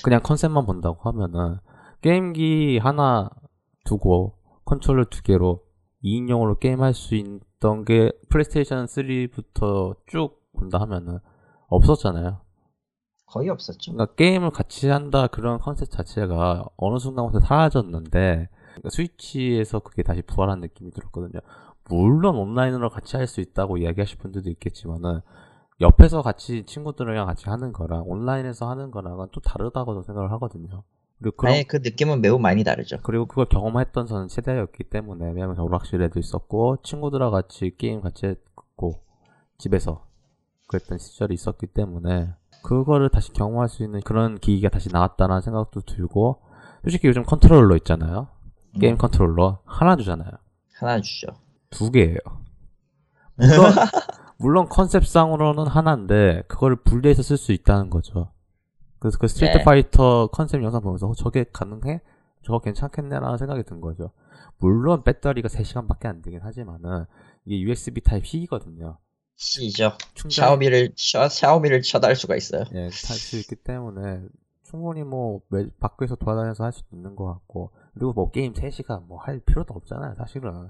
[0.02, 1.58] 그냥 컨셉만 본다고 하면은
[2.02, 3.30] 게임기 하나
[3.84, 5.62] 두고 컨트롤러 두 개로
[6.04, 11.18] 2인용으로 게임할 수 있던 게 플레이스테이션 3부터 쭉 본다 하면은
[11.68, 12.40] 없었잖아요.
[13.30, 13.92] 거의 없었죠.
[13.92, 20.60] 그러니까 게임을 같이 한다 그런 컨셉 자체가 어느 순간부터 사라졌는데 그러니까 스위치에서 그게 다시 부활한
[20.60, 21.40] 느낌이 들었거든요.
[21.88, 25.20] 물론 온라인으로 같이 할 수 있다고 이야기하실 분들도 있겠지만은
[25.80, 30.82] 옆에서 같이 친구들이랑 같이 하는 거랑 온라인에서 하는 거랑은 또 다르다고 저 생각을 하거든요.
[31.18, 32.98] 그리고 그런 아니 그 느낌은 매우 많이 다르죠.
[33.02, 39.02] 그리고 그걸 경험했던 저는 세대였기 때문에 왜냐면 저 오락실에도 있었고 친구들과 같이 게임 같이 했고
[39.58, 40.06] 집에서
[40.66, 46.40] 그랬던 시절이 있었기 때문에 그거를 다시 경험할 수 있는 그런 기기가 다시 나왔다는 생각도 들고
[46.82, 48.28] 솔직히 요즘 컨트롤러 있잖아요
[48.80, 48.98] 게임 음.
[48.98, 50.30] 컨트롤러 하나 주잖아요
[50.78, 51.28] 하나 주죠.
[51.70, 52.18] 두 개예요
[53.36, 53.72] 물론
[54.38, 58.32] 물론 컨셉상으로는 하나인데 그거를 분리해서 쓸 수 있다는 거죠
[59.00, 59.64] 그래서 그 스트리트 네.
[59.64, 62.00] 파이터 컨셉 영상 보면서 어, 저게 가능해?
[62.42, 64.12] 저거 괜찮겠네라는 생각이 든 거죠.
[64.58, 67.06] 물론 배터리가 3시간밖에 안 되긴 하지만은
[67.46, 68.98] 이게 USB type C거든요.
[69.44, 69.92] C죠.
[70.14, 72.64] 충전 샤오미를 샤, 샤오미를 쳐 달 수가 있어요.
[72.74, 74.20] 예, 달 수 있기 때문에
[74.64, 79.18] 충분히 뭐 매- 밖에서 돌아다녀서 할 수도 있는 것 같고 그리고 뭐 게임 3시간 뭐
[79.18, 80.68] 할 필요도 없잖아요, 사실은.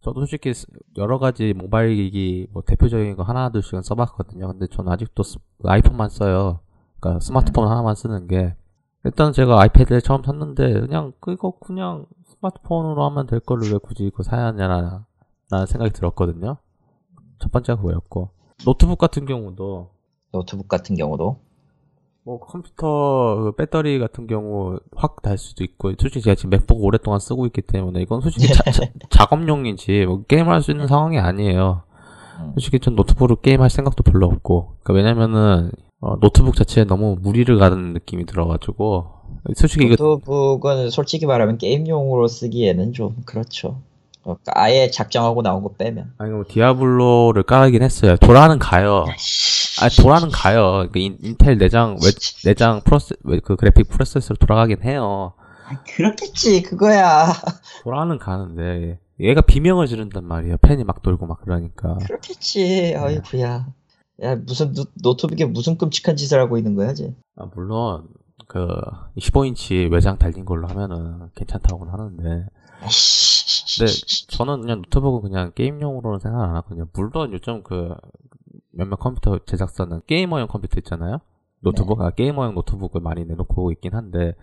[0.00, 0.66] 저도 솔직히 스-
[0.96, 4.48] 여러 가지 모바일 기기 뭐 대표적인 거 하나 둘씩은 써봤거든요.
[4.48, 6.58] 근데 저는 아직도 스- 아이폰만 써요.
[6.98, 8.56] 그러니까 스마트폰 하나만 쓰는 게
[9.04, 14.24] 일단 제가 아이패드를 처음 샀는데 그냥 그거 그냥 스마트폰으로 하면 될 거를 왜 굳이 이거
[14.24, 15.04] 사야 하냐라는
[15.68, 16.56] 생각이 들었거든요.
[17.38, 18.30] 첫 번째가 그거였고.
[18.64, 19.90] 노트북 같은 경우도.
[20.32, 21.36] 노트북 같은 경우도?
[22.24, 25.92] 뭐 컴퓨터 그 배터리 같은 경우 확 달 수도 있고.
[25.98, 30.62] 솔직히 제가 지금 맥북 오랫동안 쓰고 있기 때문에 이건 솔직히 자- 자- 작업용이지 뭐 게임할
[30.62, 31.82] 수 있는 상황이 아니에요.
[32.40, 32.50] 음.
[32.54, 34.74] 솔직히 전 노트북으로 게임할 생각도 별로 없고.
[34.82, 35.70] 그러니까 왜냐면은
[36.00, 39.06] 어, 노트북 자체에 너무 무리를 가는 느낌이 들어가지고.
[39.56, 43.80] 솔직히 이거 노트북은 솔직히 말하면 게임용으로 쓰기에는 좀 그렇죠.
[44.24, 46.14] 어, 아예 작정하고 나온 거 빼면.
[46.18, 48.16] 아니 뭐 디아블로를 깔긴 했어요.
[48.16, 49.04] 돌아는 가요.
[49.80, 50.88] 아 돌아는 가요.
[50.92, 52.10] 그 인, 인텔 내장 외,
[52.44, 55.32] 내장 프로세 외- 그 그래픽 프로세서로 돌아가긴 해요.
[55.68, 57.26] 아, 그렇겠지 그거야.
[57.84, 60.56] 돌아는 가는데 얘가 비명을 지른단 말이에요.
[60.58, 61.96] 팬이 막 돌고 막 그러니까.
[62.06, 62.94] 그렇겠지.
[62.98, 63.66] 어이구야.
[64.24, 68.08] 야 무슨 노, 노트북에 무슨 끔찍한 짓을 하고 있는 거야, 지 아, 물론
[68.48, 68.66] 그
[69.18, 72.46] 15인치 외장 달린 걸로 하면은 괜찮다고는 하는데
[73.76, 73.92] 근데
[74.28, 76.86] 저는 그냥 노트북은 그냥 게임용으로는 생각 안 하거든요.
[76.92, 77.94] 물론 요즘 그
[78.72, 81.18] 몇몇 컴퓨터 제작사는 게이머용 컴퓨터 있잖아요.
[81.60, 84.34] 노트북, 아, 게이머용 노트북을 많이 내놓고 있긴 한데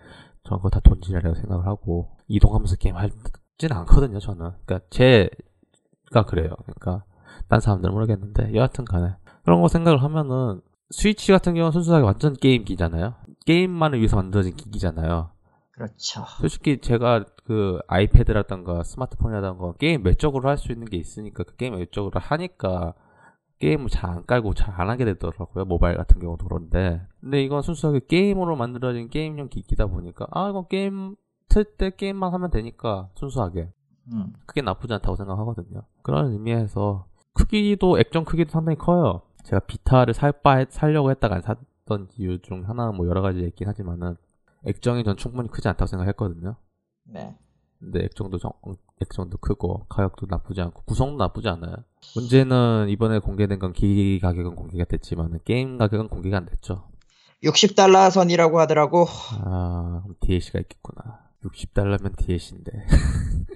[0.44, 4.18] 저는 그거 다 돈질이라고 생각을 하고 이동하면서 게임 할지는 않거든요.
[4.18, 4.52] 저는.
[4.64, 6.50] 그러니까 제가 그래요.
[6.64, 7.04] 그러니까
[7.48, 13.14] 딴 사람들은 모르겠는데 여하튼 간에 그런 거 생각을 하면은 스위치 같은 경우는 순수하게 완전 게임기잖아요.
[13.46, 15.30] 게임만을 위해서 만들어진 기기잖아요.
[15.72, 16.24] 그렇죠.
[16.40, 22.18] 솔직히 제가 그 아이패드라던가 스마트폰이라던가 게임 외적으로 할 수 있는 게 있으니까 그 게임 외적으로
[22.20, 22.94] 하니까
[23.60, 25.64] 게임을 잘 안 깔고 잘 안 하게 되더라고요.
[25.64, 27.00] 모바일 같은 경우도 그런데.
[27.20, 31.14] 근데 이건 순수하게 게임으로 만들어진 게임용 기기다 보니까 아 이거 게임
[31.48, 33.70] 틀 때 게임만 하면 되니까 순수하게
[34.12, 34.32] 음.
[34.46, 35.82] 크게 나쁘지 않다고 생각하거든요.
[36.02, 39.22] 그런 의미에서 크기도 액정 크기도 상당히 커요.
[39.44, 43.68] 제가 비타를 살 바, 살려고 했다가 안 샀던 이유 중 하나는 뭐 여러 가지 있긴
[43.68, 44.16] 하지만은
[44.64, 46.56] 액정이 전 충분히 크지 않다고 생각했거든요.
[47.08, 47.34] 네.
[47.78, 48.52] 근데 액정도 정,
[49.02, 51.76] 액정도 크고 가격도 나쁘지 않고 구성도 나쁘지 않아요.
[52.14, 56.88] 문제는 이번에 공개된 건 기기 가격은 공개가 됐지만 게임 가격은 공개가 안 됐죠.
[57.44, 59.06] 60달러 선이라고 하더라고.
[59.44, 61.20] 아 그럼 DLC가 있겠구나.
[61.44, 62.72] 60달러면 DLC인데.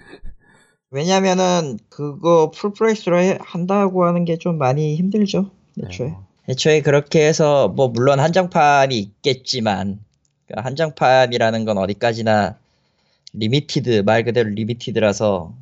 [0.90, 5.51] 왜냐면은 그거 full price로 해- 한다고 하는 게 좀 많이 힘들죠.
[5.82, 6.14] 애초에.
[6.48, 10.01] 애초에 그렇게 해서 뭐 물론 한정판이 있겠지만
[10.46, 12.59] 그 한정판이라는 건 어디까지나
[13.32, 15.55] limited 말 그대로 limited라서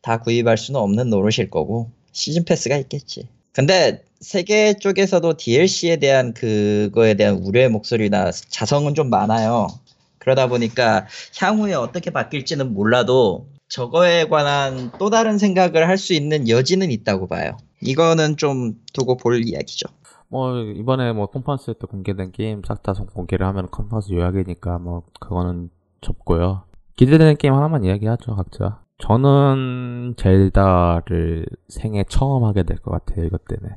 [0.00, 3.28] 다 구입할 수는 없는 노릇일 거고 season pass가 있겠지.
[3.52, 9.68] 근데 세계 쪽에서도 DLC에 대한 그거에 대한 우려의 목소리나 자성은 좀 많아요.
[10.18, 11.06] 그러다 보니까
[11.38, 17.56] 향후에 어떻게 바뀔지는 몰라도 저거에 관한 또 다른 생각을 할 수 있는 여지는 있다고 봐요.
[17.80, 19.88] 이거는 좀 두고 볼 이야기죠.
[20.28, 25.70] 뭐 이번에 뭐 컨퍼런스 때 공개된 게임 싹 다 공개를 하면 컨퍼런스 요약이니까 뭐 그거는
[26.00, 26.62] 접고요.
[27.04, 28.80] 기대되는 게임 하나만 이야기하죠 각자.
[28.98, 33.74] 저는 젤다를 생애 처음 하게 될 것 같아요 이것 때문에.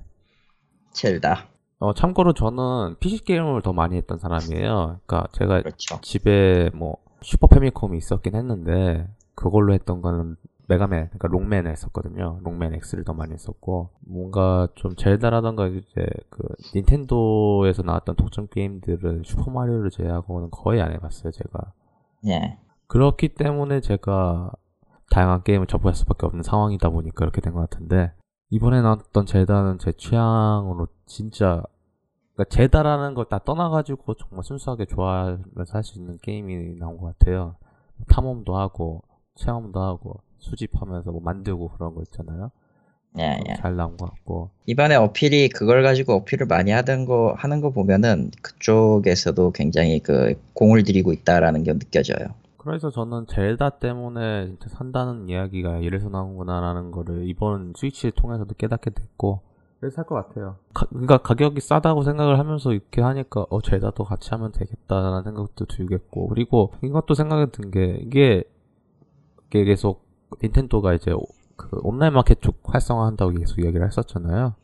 [0.93, 1.47] 젤다.
[1.79, 4.99] 어 참고로 저는 PC 게임을 더 많이 했던 사람이에요.
[5.05, 5.99] 그러니까 제가 그렇죠.
[6.01, 10.35] 집에 뭐 슈퍼 패미컴이 있었긴 했는데 그걸로 했던 거는
[10.67, 12.39] 메가맨, 그러니까 록맨을 했었거든요.
[12.43, 16.43] 록맨 X를 더 많이 했었고 뭔가 좀 젤다라던가 이제 그
[16.75, 21.73] 닌텐도에서 나왔던 독점 게임들을 슈퍼 마리오를 제외하고는 거의 안 해봤어요, 제가.
[22.27, 22.57] 예.
[22.87, 24.51] 그렇기 때문에 제가
[25.11, 28.11] 다양한 게임을 접할 수밖에 없는 상황이다 보니까 그렇게 된 것 같은데
[28.49, 31.63] 이번에 나왔던 젤다는 제 취향으로 진짜
[32.35, 37.55] 그러니까 젤다라는 걸 다 떠나가지고 정말 순수하게 좋아하면서 할 수 있는 게임이 나온 것 같아요.
[38.09, 39.03] 탐험도 하고
[39.35, 42.51] 체험도 하고 수집하면서 뭐 만들고 그런 거 있잖아요.
[43.17, 43.55] 예, 예.
[43.55, 48.31] 잘 나온 것 같고 이번에 어필이 그걸 가지고 어필을 많이 하던 거 하는 거 보면은
[48.41, 52.27] 그쪽에서도 굉장히 그 공을 들이고 있다라는 게 느껴져요.
[52.65, 59.41] 그래서 저는 젤다 때문에 진짜 산다는 이야기가 이래서 나오구나라는 거를 이번 스위치를 통해서도 깨닫게 됐고
[59.79, 60.57] 그래서 살 것 같아요.
[60.73, 66.27] 가, 그러니까 가격이 싸다고 생각을 하면서 이렇게 하니까 어 젤다도 같이 하면 되겠다라는 생각도 들겠고
[66.29, 68.43] 그리고 이것도 생각이 든 게 이게
[69.49, 70.05] 계속
[70.43, 74.55] 닌텐도가 이제 오- 그 온라인 마켓 쪽 활성화한다고 계속 이야기를 했었잖아요.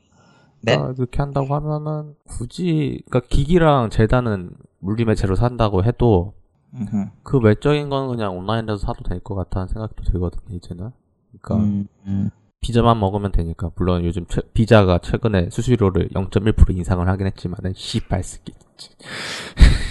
[0.64, 0.74] 네.
[0.76, 6.34] 아, 그렇게 한다고 하면은 굳이 그러니까 기기랑 젤다는 물리매체로 산다고 해도
[6.74, 7.06] 음흠.
[7.24, 10.92] 그 외적인 거는 그냥 온라인에서 사도 될 것 같다는 생각도 들거든요, 이제는.
[11.42, 12.30] 그러니까 음, 음.
[12.62, 13.72] 비자만 먹으면 되니까.
[13.76, 18.54] 물론 요즘 최- 비자가 최근에 수수료를 0.1% 인상을 하긴 했지만은 씨발 쓰기.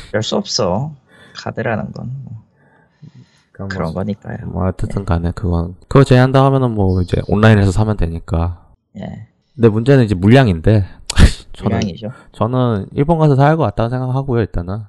[0.09, 0.95] 어쩔 수 없어.
[1.37, 4.47] 카드라는 건 뭐, 그런 거니까요.
[4.47, 8.73] 뭐 어쨌든 간에 그건 그거 제한다 하면은 뭐 이제 온라인에서 사면 되니까.
[8.99, 9.29] 예.
[9.55, 10.85] 근데 문제는 이제 물량인데
[11.53, 12.11] 저는 물량이죠.
[12.33, 14.81] 저는 일본 가서 살 것 같다고 생각하고요, 일단은.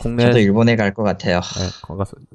[0.00, 1.40] 국내 저도 일본에 갈 것 같아요.
[1.40, 1.88] 네,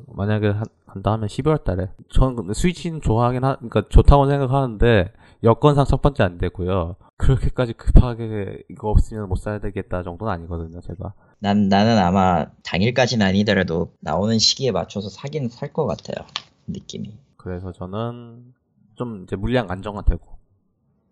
[0.07, 1.89] 만약에 한, 한다 하면 12월 달에.
[2.09, 5.11] 저는 근데 스위치는 좋아하긴 하, 그러니까 좋다고 생각하는데
[5.43, 6.95] 여건상 첫 번째 안 되고요.
[7.17, 11.13] 그렇게까지 급하게 이거 없으면 못 사야 되겠다 정도는 아니거든요, 제가.
[11.39, 16.25] 난 나는 아마 당일까지는 아니더라도 나오는 시기에 맞춰서 사긴 살 것 같아요.
[16.67, 17.17] 느낌이.
[17.37, 18.53] 그래서 저는
[18.95, 20.37] 좀 이제 물량 안정화 되고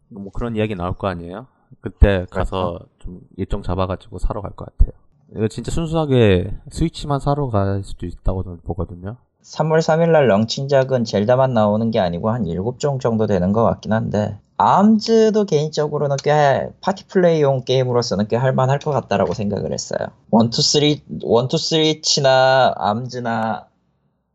[0.10, 1.48] 뭐 그런 이야기 나올 거 아니에요?
[1.82, 4.92] 그때 가서 좀 일정 잡아가지고 사러 갈 것 같아요.
[5.36, 9.18] 이거 진짜 순수하게 스위치만 사러 갈 수도 있다고 저는 보거든요.
[9.44, 15.46] 3월 3일날 런칭작은 젤다만 나오는 게 아니고 한 7종 정도 되는 것 같긴 한데 암즈도
[15.46, 20.00] 개인적으로는 꽤 파티 플레이용 게임으로서는 꽤 할만할 것 같다라고 생각을 했어요.
[20.34, 20.92] 1, 2, 3, 1,
[21.24, 23.68] 2, 스위치나 암즈나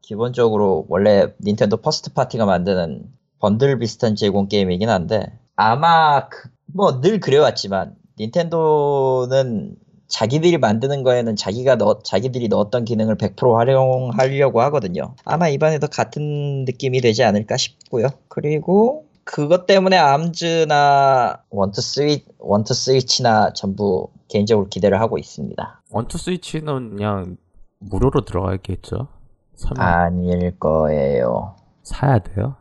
[0.01, 3.05] 기본적으로 원래 닌텐도 first party가 만드는
[3.41, 6.29] 번들 비슷한 제공 게임이긴 한데 아마
[6.67, 9.77] 뭐 늘 그래왔지만 닌텐도는
[10.09, 15.15] 자기들이 만드는 거에는 자기가 넣, 자기들이 넣었던 기능을 100% 활용하려고 하거든요.
[15.25, 18.09] 아마 이번에도 같은 느낌이 되지 않을까 싶고요.
[18.29, 25.83] 그리고 그것 때문에 암즈나 원투 스위 원투 스위치나 전부 개인적으로 기대를 하고 있습니다.
[25.91, 27.37] 원투 스위치는 그냥
[27.79, 29.09] 무료로 들어가겠죠?
[29.57, 31.57] 설마 아닐 거예요.
[31.83, 32.57] 사야 돼요?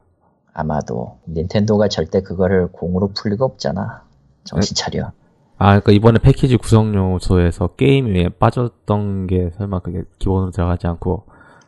[0.54, 4.04] 아마도 닌텐도가 절대 그거를 공으로 풀 리가 없잖아.
[4.44, 5.12] 정신 차려.
[5.64, 11.24] 아, 그러니까 이번에 패키지 구성 요소에서 게임이 빠졌던 게 설마 그게 기본으로 들어가지 않고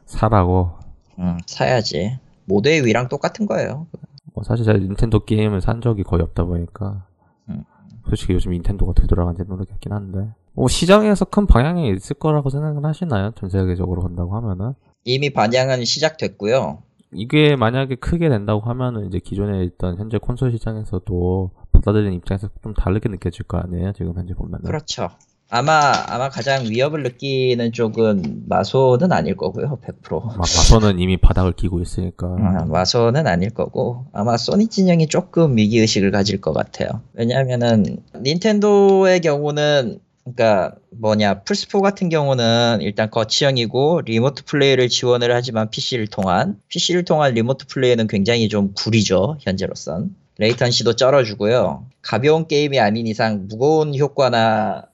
[0.06, 0.72] 사라고?
[1.18, 2.20] 음, 사야지.
[2.44, 3.88] 모드의 위랑 똑같은 거예요.
[4.34, 7.06] 뭐 사실 제가 닌텐도 게임을 산 적이 거의 없다 보니까
[7.48, 7.64] 음.
[8.10, 13.32] 솔직히 요즘 닌텐도가 어떻게 돌아가는지 모르겠긴 한데 뭐 시장에서 큰 방향이 있을 거라고 생각은 하시나요?
[13.40, 14.74] 전 세계적으로 본다고 하면은
[15.06, 16.80] 이미 반향은 시작됐고요.
[17.14, 23.10] 이게 만약에 크게 된다고 하면은 이제 기존에 있던 현재 콘솔 시장에서도 받아들이는 입장에서 좀 다르게
[23.10, 23.94] 느껴질 거 아니에요?
[23.94, 25.10] 지금 현재 보면은 그렇죠.
[25.50, 29.80] 아마 아마 가장 위협을 느끼는 쪽은 마소는 아닐 거고요.
[29.84, 30.26] 100%.
[30.26, 35.80] 막 마선은 이미 바닥을 기고 있으니까 아, 마소는 아닐 거고 아마 소니 진영이 조금 위기
[35.80, 37.02] 의식을 가질 것 같아요.
[37.14, 46.08] 왜냐하면은 닌텐도의 경우는 그러니까 뭐냐 플스4 같은 경우는 일단 거치형이고 리모트 플레이를 지원을 하지만 PC를
[46.08, 53.48] 통한 PC를 통한 리모트 플레이는 굉장히 좀 구리죠 현재로선 레이턴시도 쩔어주고요 가벼운 게임이 아닌 이상
[53.48, 54.86] 무거운 효과나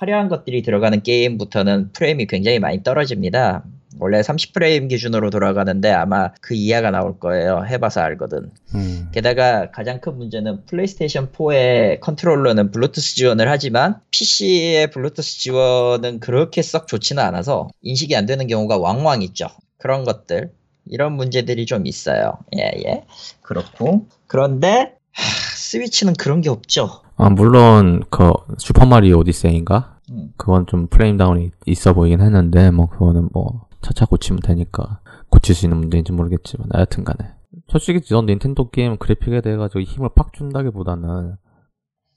[0.00, 3.64] 화려한 것들이 들어가는 게임부터는 프레임이 굉장히 많이 떨어집니다.
[3.98, 7.64] 원래 30프레임 기준으로 돌아가는데 아마 그 이하가 나올 거예요.
[7.66, 8.50] 해봐서 알거든.
[8.74, 9.08] 음.
[9.12, 16.88] 게다가 가장 큰 문제는 플레이스테이션 4의 컨트롤러는 블루투스 지원을 하지만 PC의 블루투스 지원은 그렇게 썩
[16.88, 19.48] 좋지는 않아서 인식이 안 되는 경우가 왕왕 있죠.
[19.76, 20.50] 그런 것들.
[20.86, 22.38] 이런 문제들이 좀 있어요.
[22.56, 23.04] 예, 예.
[23.42, 24.06] 그렇고.
[24.30, 25.22] 그런데, 하,
[25.56, 27.02] 스위치는 그런 게 없죠.
[27.16, 30.32] 아 물론 그 슈퍼마리오 오디세이인가 음.
[30.36, 35.00] 그건 좀 프레임 다운이 있어 보이긴 했는데 뭐 그거는 뭐 차차 고치면 되니까
[35.30, 37.32] 고칠 수 있는 문제인지 모르겠지만 하여튼 간에
[37.66, 41.36] 솔직히 전 닌텐도 게임 그래픽에 대해 가지고 힘을 팍 준다기보다는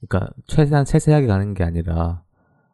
[0.06, 2.22] 그러니까 최대한 세세하게 가는 게 아니라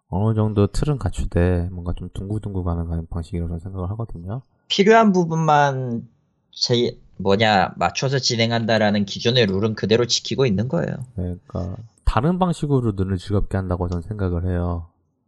[0.08, 4.42] 어느 정도 틀은 갖추되 뭔가 좀 둥글둥글 가는 방식이라고 저는 생각을 하거든요.
[4.68, 6.06] 필요한 부분만
[6.52, 10.94] 제, 뭐냐 맞춰서 진행한다라는 기존의 룰은 그대로 지키고 있는 거예요.
[11.14, 14.86] 그러니까 다른 방식으로 눈을 즐겁게 한다고 저는 생각을 해요.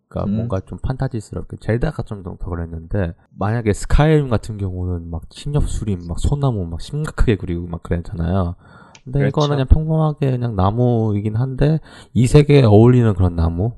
[0.08, 0.36] 그러니까 음.
[0.36, 6.80] 뭔가 좀 판타지스럽게 젤다가 좀더 그랬는데 만약에 스카이림 같은 경우는 막 침엽수림 막 소나무 막
[6.80, 8.56] 심각하게 그리고 막 그랬잖아요.
[9.04, 9.28] 근데 그렇죠.
[9.28, 11.80] 이거는 그냥 평범하게 그냥 나무이긴 한데
[12.12, 13.72] 이 세계에 어울리는 그런 나무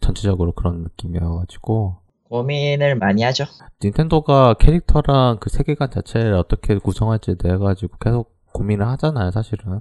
[0.00, 1.96] 전체적으로 그런 느낌이어가지고
[2.28, 3.44] 고민을 많이 하죠.
[3.82, 9.80] 닌텐도가 캐릭터랑 그 세계관 자체를 어떻게 구성할지에 대해 가지고 계속 고민을 하잖아요, 사실은.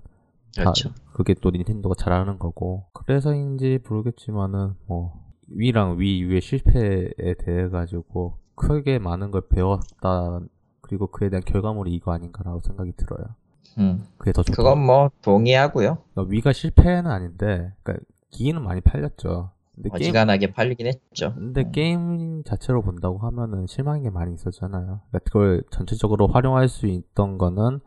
[0.55, 0.91] 그렇죠.
[1.13, 2.85] 그게 또 닌텐도가 잘하는 거고.
[2.93, 5.13] 그래서인지 모르겠지만은 뭐
[5.49, 10.39] 위랑 위 U의 실패에 대해 가지고 크게 많은 걸 배웠다.
[10.81, 13.35] 그리고 그에 대한 결과물이 이거 아닌가라고 생각이 들어요.
[13.77, 14.05] 음.
[14.17, 14.55] 그게 더 좋다.
[14.55, 15.97] 그건 뭐 동의하고요.
[16.13, 19.51] 그러니까 Wii U가 실패는 아닌데, 그러니까 기기는 많이 팔렸죠.
[19.77, 21.33] 근데 게임 어지간하게 팔리긴 했죠.
[21.35, 21.71] 근데 음.
[21.71, 25.01] 게임 자체로 본다고 하면은 실망인 게 많이 있었잖아요.
[25.09, 27.79] 그러니까 그걸 전체적으로 활용할 수 있던 거는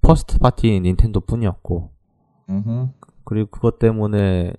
[0.00, 1.90] first party 닌텐도 뿐이었고,
[2.48, 2.88] 음흠.
[3.24, 4.52] 그리고 그것 때문에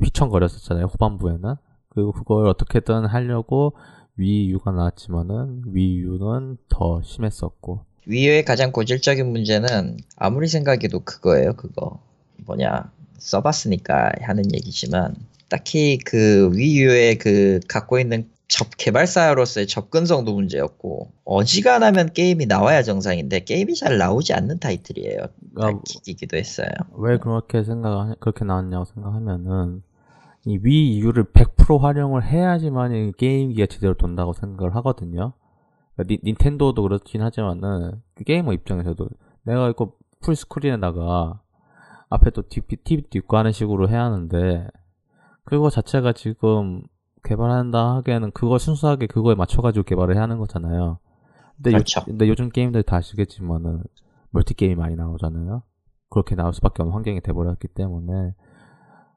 [0.00, 1.56] 휘청거렸었잖아요, 후반부에는.
[1.88, 3.74] 그리고 그걸 어떻게든 하려고
[4.16, 7.84] 위유가 나왔지만은 위유는 더 심했었고.
[8.06, 11.54] 위유의 가장 고질적인 문제는 아무리 생각해도 그거예요.
[11.54, 12.00] 그거
[12.46, 15.14] 뭐냐 써봤으니까 하는 얘기지만
[15.48, 23.74] 딱히 그 위유의 그 갖고 있는 접 개발사로서의 접근성도 문제였고 어지간하면 게임이 나와야 정상인데 게임이
[23.74, 25.18] 잘 나오지 않는 타이틀이에요.
[25.54, 26.68] 그러니까 기기도 했어요.
[26.94, 29.82] 왜 그렇게 생각 그렇게 나왔냐고 생각하면은
[30.46, 35.34] 이 Wii U를 100% 활용을 해야지만 이 게임기가 제대로 돈다고 생각을 하거든요.
[35.94, 39.08] 그러니까 니- 닌텐도도 그렇긴 하지만은 그 게이머 입장에서도
[39.42, 41.42] 내가 이거 full screen에다가
[42.08, 44.68] 앞에 또 TV, TV 뒷고 하는 식으로 해야 하는데
[45.48, 46.82] 그거 자체가 지금
[47.24, 50.98] 개발한다 하기에는 그거 순수하게 그거에 맞춰가지고 개발을 해야 하는 거잖아요.
[51.56, 52.00] 근데, 그렇죠.
[52.00, 53.82] 요, 근데 요즘 게임들 다 아시겠지만은
[54.30, 55.62] 멀티 게임이 많이 나오잖아요.
[56.10, 58.34] 그렇게 나올 수밖에 없는 환경이 돼버렸기 때문에.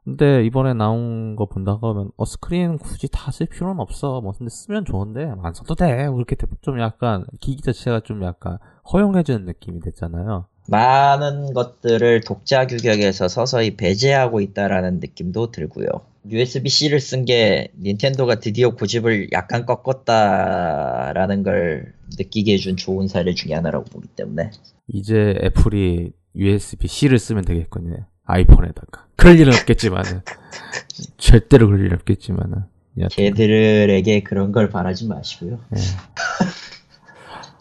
[0.04, 4.20] 근데 이번에 나온 거 본다고 하면 어 스크린 굳이 다 쓸 필요는 없어.
[4.22, 6.08] 뭐 근데 쓰면 좋은데 안 써도 돼.
[6.16, 8.58] 이렇게 돼- 좀 약간 기기 자체가 좀 약간
[8.92, 10.46] 허용해주는 느낌이 됐잖아요.
[10.68, 15.88] 많은 것들을 독자 규격에서 서서히 배제하고 있다라는 느낌도 들고요.
[16.30, 23.86] USB-C를 쓴 게 닌텐도가 드디어 고집을 약간 꺾었다라는 걸 느끼게 해준 좋은 사례 중에 하나라고
[23.86, 24.52] 보기 때문에
[24.88, 28.06] 이제 애플이 USB-C를 쓰면 되겠군요.
[28.26, 29.08] 아이폰에다가.
[29.16, 30.22] 그럴 일은 없겠지만은.
[31.18, 32.64] 절대로 그럴 일은 없겠지만은.
[33.12, 35.60] 걔들에게 그런 걸 바라지 마시고요.
[35.76, 35.80] 예.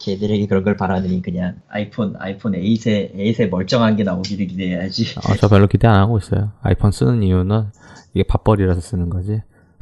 [0.03, 5.05] 걔들에게 그런 걸 바라느니 그냥 아이폰 아이폰 8에 8에 멀쩡한 게 나오기를 기대해야지.
[5.19, 6.51] 어, 저 별로 기대 안 하고 있어요.
[6.61, 7.67] 아이폰 쓰는 이유는
[8.13, 9.41] 이게 밥벌이라서 쓰는 거지.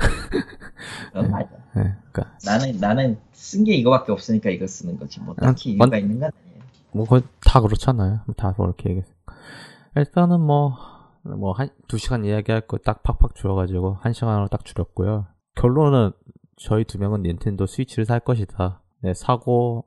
[1.14, 1.50] 그건 맞아.
[1.78, 5.20] 예, 그러니까 나는 나는 쓴 게 이거밖에 없으니까 이거 쓰는 거지.
[5.22, 6.60] 뭐 딱히 아, 이유가 있는 건 아니에요.
[6.92, 8.22] 뭐, 거의 다 그렇잖아요.
[8.36, 9.12] 다 그렇게 얘기했어.
[9.96, 10.76] 일단은 뭐,
[11.24, 15.28] 뭐, 한, 두 시간 이야기할 거 딱 팍팍 줄여가지고, 한 시간으로 딱 줄였고요.
[15.56, 16.12] 결론은,
[16.58, 18.82] 저희 두 명은 닌텐도 스위치를 살 것이다.
[19.02, 19.86] 네, 사고,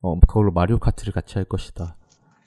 [0.00, 1.96] 어, 그걸로 마리오 카트를 같이 할 것이다.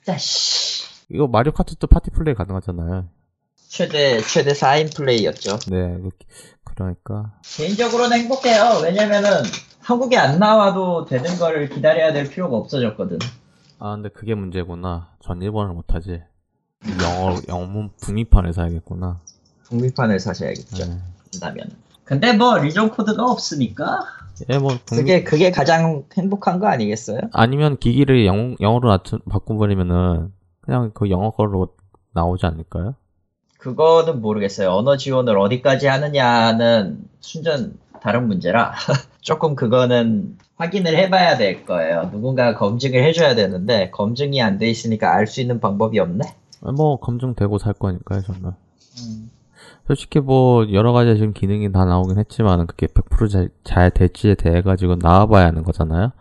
[0.04, 0.84] 자씨.
[1.10, 3.08] 이거 마리오 카트도 파티 플레이 가능하잖아요.
[3.68, 5.58] 최대 최대 4인 플레이였죠.
[5.70, 6.10] 네, 그-
[6.64, 7.34] 그러니까.
[7.42, 8.80] 개인적으로는 행복해요.
[8.82, 9.30] 왜냐면은
[9.80, 13.18] 한국에 안 나와도 되는 거를 기다려야 될 필요가 없어졌거든.
[13.78, 15.10] 아, 근데 그게 문제구나.
[15.22, 16.22] 전 일본어를 못하지.
[17.02, 19.20] 영어, 영문 북미판을 사야겠구나.
[19.64, 20.84] 북미판을 사셔야겠죠.
[20.84, 20.98] 네.
[21.32, 21.70] 한다면.
[22.04, 24.04] 근데 뭐 리전 코드가 없으니까
[24.50, 27.18] 예, 뭐, 북미, 그게 그게 가장 행복한 거 아니겠어요?
[27.32, 28.96] 아니면 기기를 영, 영어로
[29.28, 31.68] 바꿔버리면은 그냥 그 영어 걸로
[32.14, 32.94] 나오지 않을까요?
[33.58, 34.70] 그거는 모르겠어요.
[34.70, 38.72] 언어 지원을 어디까지 하느냐는 순전 다른 문제라
[39.20, 42.10] 조금 그거는 확인을 해봐야 될 거예요.
[42.10, 46.24] 누군가 검증을 해줘야 되는데 검증이 안 돼 있으니까 알 수 있는 방법이 없네.
[46.76, 48.52] 뭐 검증되고 살 거니까요, 저는.
[49.86, 54.96] 솔직히 뭐 여러 가지 지금 기능이 다 나오긴 했지만은 그게 100%잘 잘 될지에 대해 가지고
[55.00, 56.12] 나와봐야 하는 거잖아요.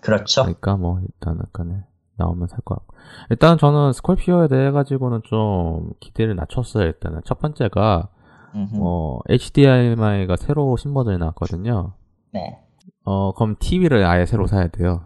[0.00, 0.42] 그렇죠.
[0.42, 1.84] 그러니까 뭐 일단은 간에
[2.16, 2.96] 나오면 살 것 같고.
[3.30, 6.86] 일단 저는 스콜피오에 대해 가지고는 좀 기대를 낮췄어요.
[6.86, 8.08] 일단은 첫 번째가
[8.54, 8.78] 음흠.
[8.80, 11.92] 어 HDMI가 새로 신버전이 나왔거든요.
[12.32, 12.58] 네.
[13.04, 15.02] 어 그럼 TV를 아예 새로 사야 돼요.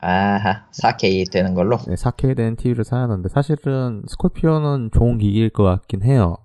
[0.00, 1.76] 아하 4K 되는 걸로.
[1.86, 6.36] 네, 4K 된 TV를 사야 하는데 사실은 스콜피오는 좋은 기기일 것 같긴 해요.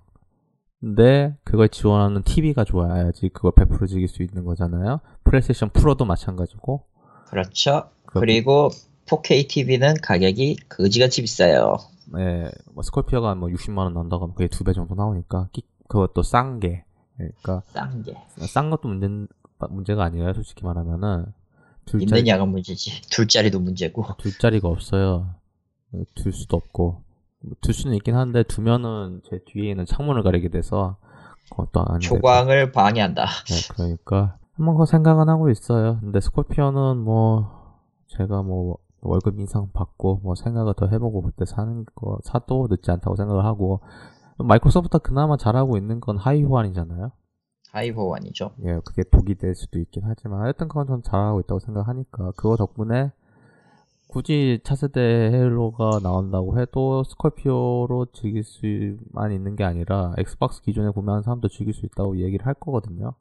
[0.82, 4.98] 근데 그걸 지원하는 TV가 좋아야지 그걸 100% 즐길 수 있는 거잖아요.
[5.22, 6.82] 플레이스테이션 프로도 마찬가지고.
[7.28, 7.88] 그렇죠.
[8.06, 8.68] 그리고
[9.06, 11.76] 4K TV는 가격이 거지같이 비싸요.
[12.12, 16.22] 네, 뭐 스콜피오가 뭐 60만 원 한다고 하면 그게 두 배 정도 나오니까 끼- 그것도
[16.24, 16.84] 싼 게.
[17.16, 18.16] 그러니까 싼 게.
[18.48, 19.08] 싼 것도 문제
[19.70, 20.32] 문제가 아니에요.
[20.34, 21.26] 솔직히 말하면은
[21.84, 23.02] 둘 있는 양은 문제지.
[23.10, 24.04] 둘 자리도 문제고.
[24.18, 25.28] 둘 자리가 없어요.
[26.16, 27.02] 둘 수도 없고.
[27.42, 30.96] 뭐둘 수는 있긴 한데, 두면은 제 뒤에 있는 창문을 가리게 돼서,
[31.50, 32.00] 그것도 안.
[32.00, 33.26] 조광을 방해한다.
[33.26, 35.98] 네, 그러니까 한번 그 생각은 하고 있어요.
[36.00, 37.50] 근데 스콜피오는 뭐
[38.08, 43.16] 제가 뭐 월급 인상 받고 뭐 생각을 더 해보고 그때 사는 거 사도 늦지 않다고
[43.16, 43.80] 생각을 하고
[44.38, 47.10] 마이크로소프트 그나마 잘하고 있는 건 하위 호환이잖아요.
[47.72, 48.52] 하위호환이죠.
[48.64, 53.12] 예, 그게 독이 될 수도 있긴 하지만 하여튼 그건 전 잘하고 있다고 생각하니까 그거 덕분에
[54.12, 61.48] 굳이 차세대 헤일로가 나온다고 해도 스콜피오로 즐길 수만 있는 게 아니라 엑스박스 기존에 구매한 사람도
[61.48, 63.14] 즐길 수 있다고 얘기를 할 거거든요.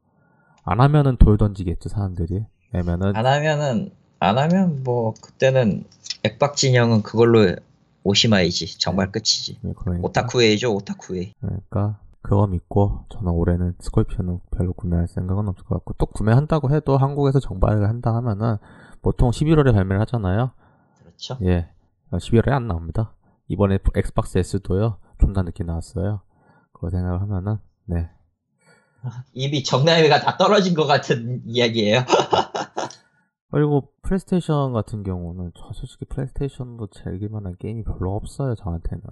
[0.65, 2.43] 안 하면은 돌 던지겠죠 사람들이.
[2.73, 5.85] 왜냐면은 안 하면은 안 하면 뭐 그때는
[6.23, 7.55] 액박 진영은 그걸로
[8.03, 8.77] 오시마이지.
[8.77, 9.59] 정말 끝이지.
[9.63, 11.35] 예, 그러니까, 오타쿠웨이죠, 오타쿠웨이.
[11.39, 16.97] 그러니까 그거 믿고 저는 올해는 스콜피오는 별로 구매할 생각은 없을 것 같고 또 구매한다고 해도
[16.97, 18.57] 한국에서 정발을 한다 하면은
[19.01, 20.51] 보통 11월에 발매를 하잖아요.
[21.22, 21.38] 그렇죠.
[21.45, 21.69] 예,
[22.11, 23.13] 11월에 안 나옵니다.
[23.47, 26.22] 이번에 엑스박스 S도요, 좀 더 늦게 나왔어요.
[26.74, 28.09] 그거 생각을 하면은, 네.
[29.34, 31.99] 이미 정나미가 다 떨어진 것 같은 이야기예요.
[33.51, 39.03] 그리고 플레이스테이션 같은 경우는, 저 솔직히 플레이스테이션도 즐길 만한 게임이 별로 없어요, 저한테는.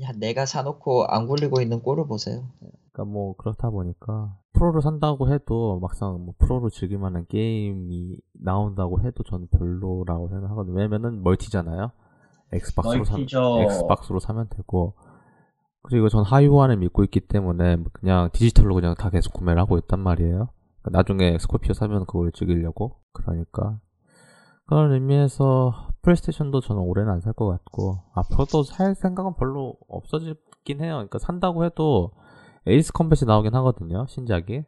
[0.00, 2.44] 야, 내가 사놓고 안 굴리고 있는 꼴을 보세요.
[2.92, 9.22] 그러니까 뭐, 그렇다 보니까, 프로를 산다고 해도, 막상 뭐, 프로로 즐길 만한 게임이 나온다고 해도
[9.22, 10.76] 저는 별로라고 생각하거든요.
[10.76, 11.90] 왜냐면은, 멀티잖아요?
[12.52, 14.94] 엑스박스로 사, 엑스박스로 사면 되고
[15.82, 20.50] 그리고 전 하위호환을 믿고 있기 때문에 그냥 디지털로 그냥 다 계속 구매를 하고 있단 말이에요.
[20.82, 23.80] 그러니까 나중에 스코피오 사면 그걸 즐기려고 그러니까
[24.66, 30.94] 그런 의미에서 플레이스테이션도 저는 올해는 안 살 것 같고 앞으로도 살 생각은 별로 없어지긴 해요.
[30.94, 32.10] 그러니까 산다고 해도
[32.66, 34.06] 에이스 컴뱃이 나오긴 하거든요.
[34.08, 34.62] 신작이.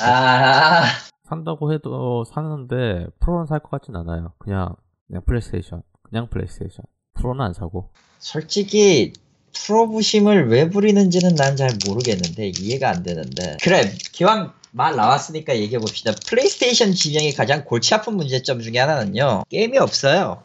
[0.00, 0.82] 아,
[1.24, 4.32] 산다고 해도 사는데 프로는 살 것 같진 않아요.
[4.38, 4.74] 그냥
[5.06, 6.84] 그냥 플레이스테이션 그냥 플레이스테이션.
[7.14, 7.90] 프로는 안 사고.
[8.18, 9.12] 솔직히
[9.54, 13.56] 프로 부심을 왜 부리는지는 난 잘 모르겠는데 이해가 안 되는데.
[13.62, 16.12] 그래 기왕 말 나왔으니까 얘기해 봅시다.
[16.28, 19.42] 플레이스테이션 진영의 가장 골치 아픈 문제점 중에 하나는요.
[19.50, 20.42] 게임이 없어요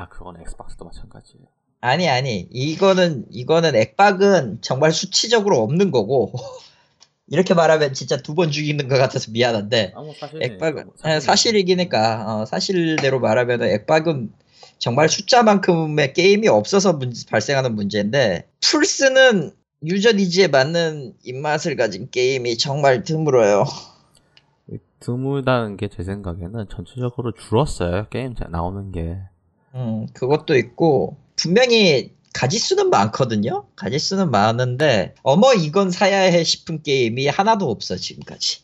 [0.00, 1.44] 아 그건 엑스박스도 마찬가지예요.
[1.82, 6.32] 아니 아니 이거는 이거는 액박은 정말 수치적으로 없는 거고
[7.28, 12.46] 이렇게 말하면 진짜 두 번 죽이는 것 같아서 미안한데 아무 사실 액박은 아, 사실이기니까 어,
[12.46, 14.32] 사실대로 말하면 액박은
[14.78, 19.52] 정말 숫자만큼의 게임이 없어서 문- 발생하는 문제인데 플스는
[19.86, 23.64] 유저 니즈에 맞는 입맛을 가진 게임이 정말 드물어요.
[25.00, 29.16] 드물다는 게 제 생각에는 전체적으로 줄었어요 게임 자- 나오는 게
[29.74, 33.66] 음, 그것도 있고 분명히 가지수는 많거든요.
[33.76, 38.60] 가지수는 많은데 어머 이건 사야 해 싶은 게임이 하나도 없어 지금까지.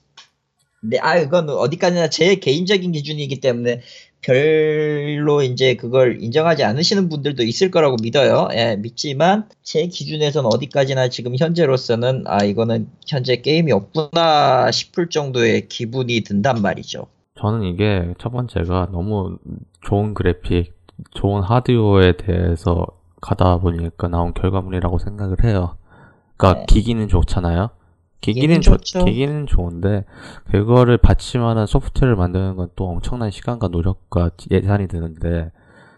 [0.81, 3.81] 근데 아 이건 어디까지나 제 개인적인 기준이기 때문에
[4.21, 8.49] 별로 이제 그걸 인정하지 않으시는 분들도 있을 거라고 믿어요.
[8.53, 16.21] 예, 믿지만 제 기준에선 어디까지나 지금 현재로서는 아 이거는 현재 게임이 없구나 싶을 정도의 기분이
[16.23, 17.07] 든단 말이죠.
[17.39, 19.39] 저는 이게 첫 번째가 너무
[19.83, 20.76] 좋은 그래픽
[21.12, 22.86] 좋은 하드웨어에 대해서
[23.20, 25.76] 가다 보니까 나온 결과물이라고 생각을 해요
[26.36, 26.66] 그러니까 네.
[26.66, 27.70] 기기는 좋잖아요
[28.20, 28.76] 기기는 좋.
[28.78, 30.05] 기기는 좋은데
[30.51, 35.53] 그거를 받침하는 소프트웨어를 만드는 건 또 엄청난 시간과 노력과 예산이 드는데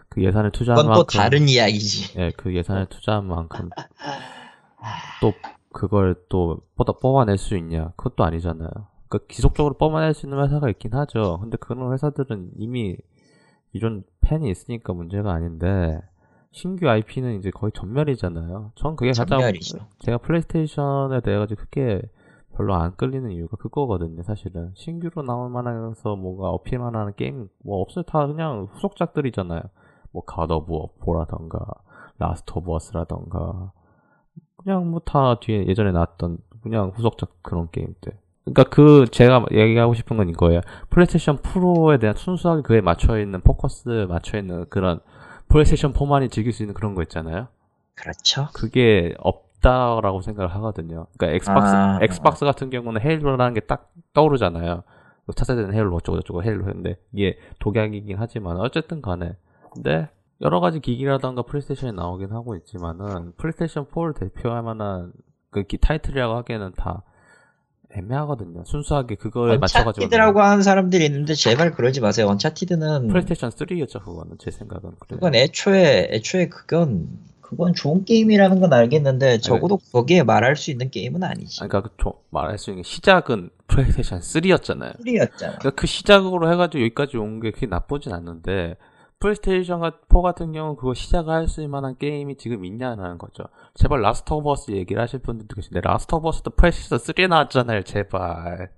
[0.09, 2.19] 그 예산을 투자한 그건 또 만큼 다른 이야기지.
[2.19, 3.69] 예, 그 예산을 투자한 만큼
[5.21, 5.33] 또
[5.71, 7.91] 그걸 또 뽑아, 뽑아낼 수 있냐?
[7.95, 8.69] 그것도 아니잖아요.
[9.07, 11.39] 그러니까 지속적으로 뽑아낼 수 있는 회사가 있긴 하죠.
[11.41, 12.97] 근데 그런 회사들은 이미
[13.71, 16.01] 기존 팬이 있으니까 문제가 아닌데
[16.51, 18.71] 신규 IP는 이제 거의 전멸이잖아요.
[18.75, 19.77] 전 그게 가장 전멸이죠.
[19.99, 22.01] 제가 플레이스테이션에 대해 가지고 크게
[22.55, 24.71] 별로 안 끌리는 이유가 그거거든요, 사실은.
[24.75, 28.03] 신규로 나올 만해서 뭔가 어필만 하는 게임 뭐 없어요.
[28.03, 29.61] 다 그냥 후속작들이잖아요.
[30.11, 31.65] 뭐 갓 오브 워 four라던가
[32.17, 33.71] 라스트 오브 어스라던가
[34.57, 38.13] 그냥 뭐 다 뒤에 예전에 나왔던 그냥 후속작 그런 게임들.
[38.53, 40.61] 그러니까 그 제가 얘기하고 싶은 건 이거예요.
[40.89, 44.99] 플레이스테이션 프로에 대한 순수하게 그에 맞춰 있는 포커스 맞춰 있는 그런
[45.49, 47.47] 플레이스테이션 4만이 즐길 수 있는 그런 거 있잖아요.
[47.95, 48.47] 그렇죠.
[48.53, 51.07] 그게 없다라고 생각을 하거든요.
[51.17, 51.99] 그러니까 엑스박스 아.
[52.01, 54.83] 엑스박스 같은 경우는 헤일로라는 게 딱 떠오르잖아요.
[55.35, 59.35] 차세대는 헤일로 어쩌고 저쩌고 헤일로 했는데 이게 독약이긴 하지만 어쨌든 간에
[59.73, 60.09] 근데
[60.41, 65.11] 여러 가지 기기라던가 플레이스테이션이 나오긴 하고 있지만은 플레이스테이션 4를 대표할 만한
[65.51, 67.03] 그 기- 타이틀이라고 하기에는 다
[67.91, 68.63] 애매하거든요.
[68.65, 72.27] 순수하게 그거에 맞춰가지고 언차티드라고 하는 사람들이 있는데 제발 그러지 마세요.
[72.27, 75.19] 언차티드는 플레이스테이션 3였죠 그거는 제 생각은 그래요.
[75.19, 77.07] 그건 애초에 애초에 그건
[77.41, 81.61] 그건 좋은 게임이라는 건 알겠는데 적어도 거기에 말할 수 있는 게임은 아니지.
[81.63, 84.99] 아니, 그러니까 그 조- 말할 수 있는 게 시작은 플레이스테이션 3였잖아요.
[85.03, 85.37] 3였잖아.
[85.57, 88.75] 그러니까 그 시작으로 해가지고 여기까지 온 게 그게 나쁘진 않는데
[89.19, 93.45] 플레이스테이션 4 같은 경우는 그거 시작할 수 만한 게임이 지금 있냐는 거죠.
[93.75, 97.83] 제발 라스트 오브 어스 얘기를 하실 분들도 계신데 라스트 오브 어스도 플레이스테이션 3에 나왔잖아요.
[97.83, 98.69] 제발.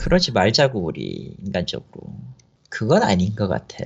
[0.00, 2.14] 그러지 말자고 우리 인간적으로.
[2.70, 3.76] 그건 아닌 것 같아.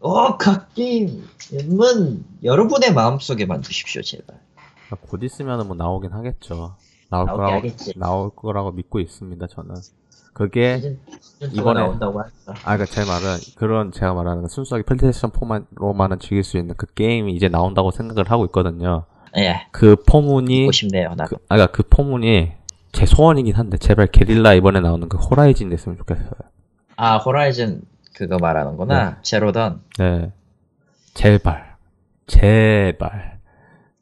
[0.00, 4.38] 어, 각 게임은 여러분의 마음속에만 두십시오, 제발.
[5.02, 6.76] 곧 있으면 뭐 나오긴 하겠죠.
[7.10, 7.92] 나올 거라고 하겠지.
[7.98, 9.46] 나올 거라고 믿고 있습니다.
[9.48, 9.74] 저는.
[10.32, 12.52] 그게 시즌, 시즌 이번에- 나온다고 했어.
[12.64, 17.34] 아, 그니까 제 말은, 그런 제가 말하는 순수하게 플레이스테이션 4만으로만은 즐길 수 있는 그 게임이
[17.34, 19.04] 이제 나온다고 생각을 하고 있거든요.
[19.38, 21.36] 예, 그 포문이, 보고 싶네요, 나도.
[21.36, 22.52] 그, 아, 그니까 그 포문이
[22.92, 26.30] 제 소원이긴 한데, 제발 게릴라 이번에 나오는 그 호라이즌 됐으면 좋겠어요.
[26.96, 27.82] 아, 호라이즌
[28.14, 29.18] 그거 말하는구나.
[29.22, 29.82] 제로 던.
[29.98, 30.30] 네.
[31.14, 31.76] 제발.
[32.26, 33.38] 제발.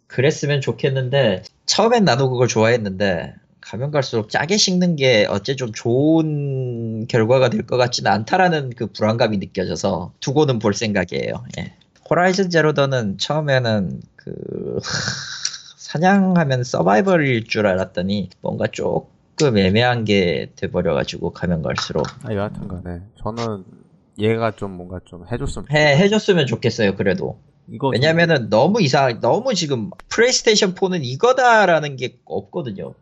[0.07, 7.51] 그랬으면 좋겠는데 처음엔 나도 그걸 좋아했는데 가면 갈수록 짜게 식는 게 어째 좀 좋은 결과가
[7.51, 11.45] 될 것 같지는 않다라는 그 불안감이 느껴져서 두고는 볼 생각이에요.
[11.59, 11.75] 예.
[12.11, 14.79] 호라이즌 제로던은 처음에는 그
[15.77, 23.65] 사냥하면 서바이벌일 줄 알았더니 뭔가 조금 애매한 게 돼버려가지고 가면 갈수록 아, 여하튼 간에, 저는
[24.19, 26.97] 얘가 좀 뭔가 좀 해줬으면 해 해줬으면 좋겠어요.
[26.97, 27.39] 그래도
[27.71, 32.95] 이거 왜냐면은 너무 이상 너무 지금 플레이스테이션 4는 이거다라는 게 없거든요.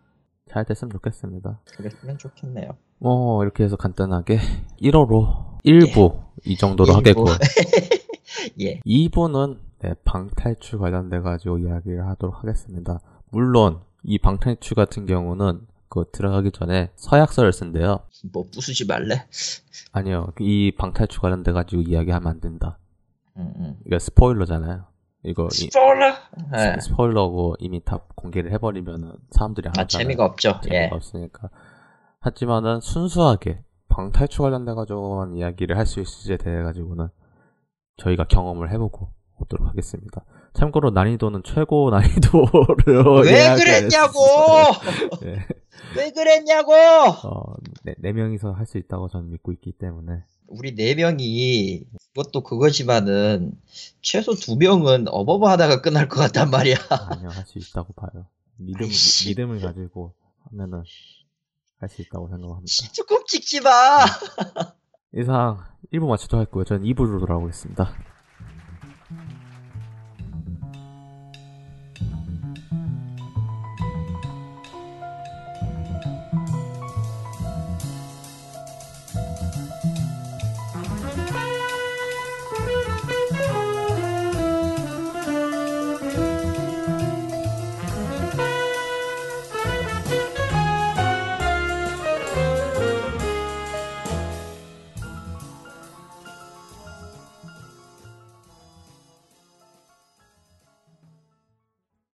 [0.51, 1.61] 잘 됐으면 좋겠습니다.
[1.77, 2.77] 그랬으면 좋겠네요.
[2.99, 4.39] 뭐, 이렇게 해서 간단하게
[4.81, 6.99] 1호로 1부 이 정도로 일부.
[6.99, 7.27] 하겠고,
[8.61, 8.81] 예.
[8.81, 12.99] 2부는 네, 방탈출 관련돼 가지고 이야기를 하도록 하겠습니다.
[13.31, 18.01] 물론 이 방탈출 같은 경우는 그 들어가기 전에 서약서를 쓴대요.
[18.33, 19.27] 뭐 부수지 말래?
[19.93, 22.79] 아니요, 이 방탈출 관련돼 가지고 이야기하면 안 된다.
[23.37, 23.77] 음, 음.
[23.87, 24.85] 이거 스포일러잖아요.
[25.25, 26.15] 이거 이- 스포일러?
[26.57, 26.81] 예.
[26.81, 30.05] 스포일러고 이미 다 공개를 해버리면은 사람들이 안 아, 하잖아요.
[30.05, 30.61] 재미가 없죠.
[30.67, 30.71] 예.
[30.71, 31.51] 재미가 없으니까.
[32.21, 37.09] 하지만은 순수하게 방탈출 관련돼 가지고만 이야기를 할 수 있을지에 대해 가지고는
[37.97, 40.25] 저희가 경험을 해보고 오도록 하겠습니다.
[40.55, 44.21] 참고로 난이도는 최고 난이도를 왜 그랬냐고!
[45.25, 45.47] 예.
[45.97, 46.73] 왜 그랬냐고!
[46.75, 51.85] 어, 네, 네 명이서 할 수 있다고 저는 믿고 있기 때문에 우리 네 명이
[52.15, 53.53] 그것도 그거지만은
[54.01, 56.77] 최소 두 명은 어버버 하다가 끝날 것 같단 말이야.
[56.89, 58.27] 아니요 할 수 있다고 봐요.
[58.57, 58.89] 믿음.
[59.27, 60.15] 믿음을 가지고
[60.51, 60.83] 하면은
[61.79, 62.93] 할 수 있다고 생각합니다.
[62.95, 63.71] 조금 찍지 마!
[65.17, 65.59] 이상
[65.93, 66.65] 1부 마치도록 했고요.
[66.65, 67.89] 저는 2부로 돌아오겠습니다.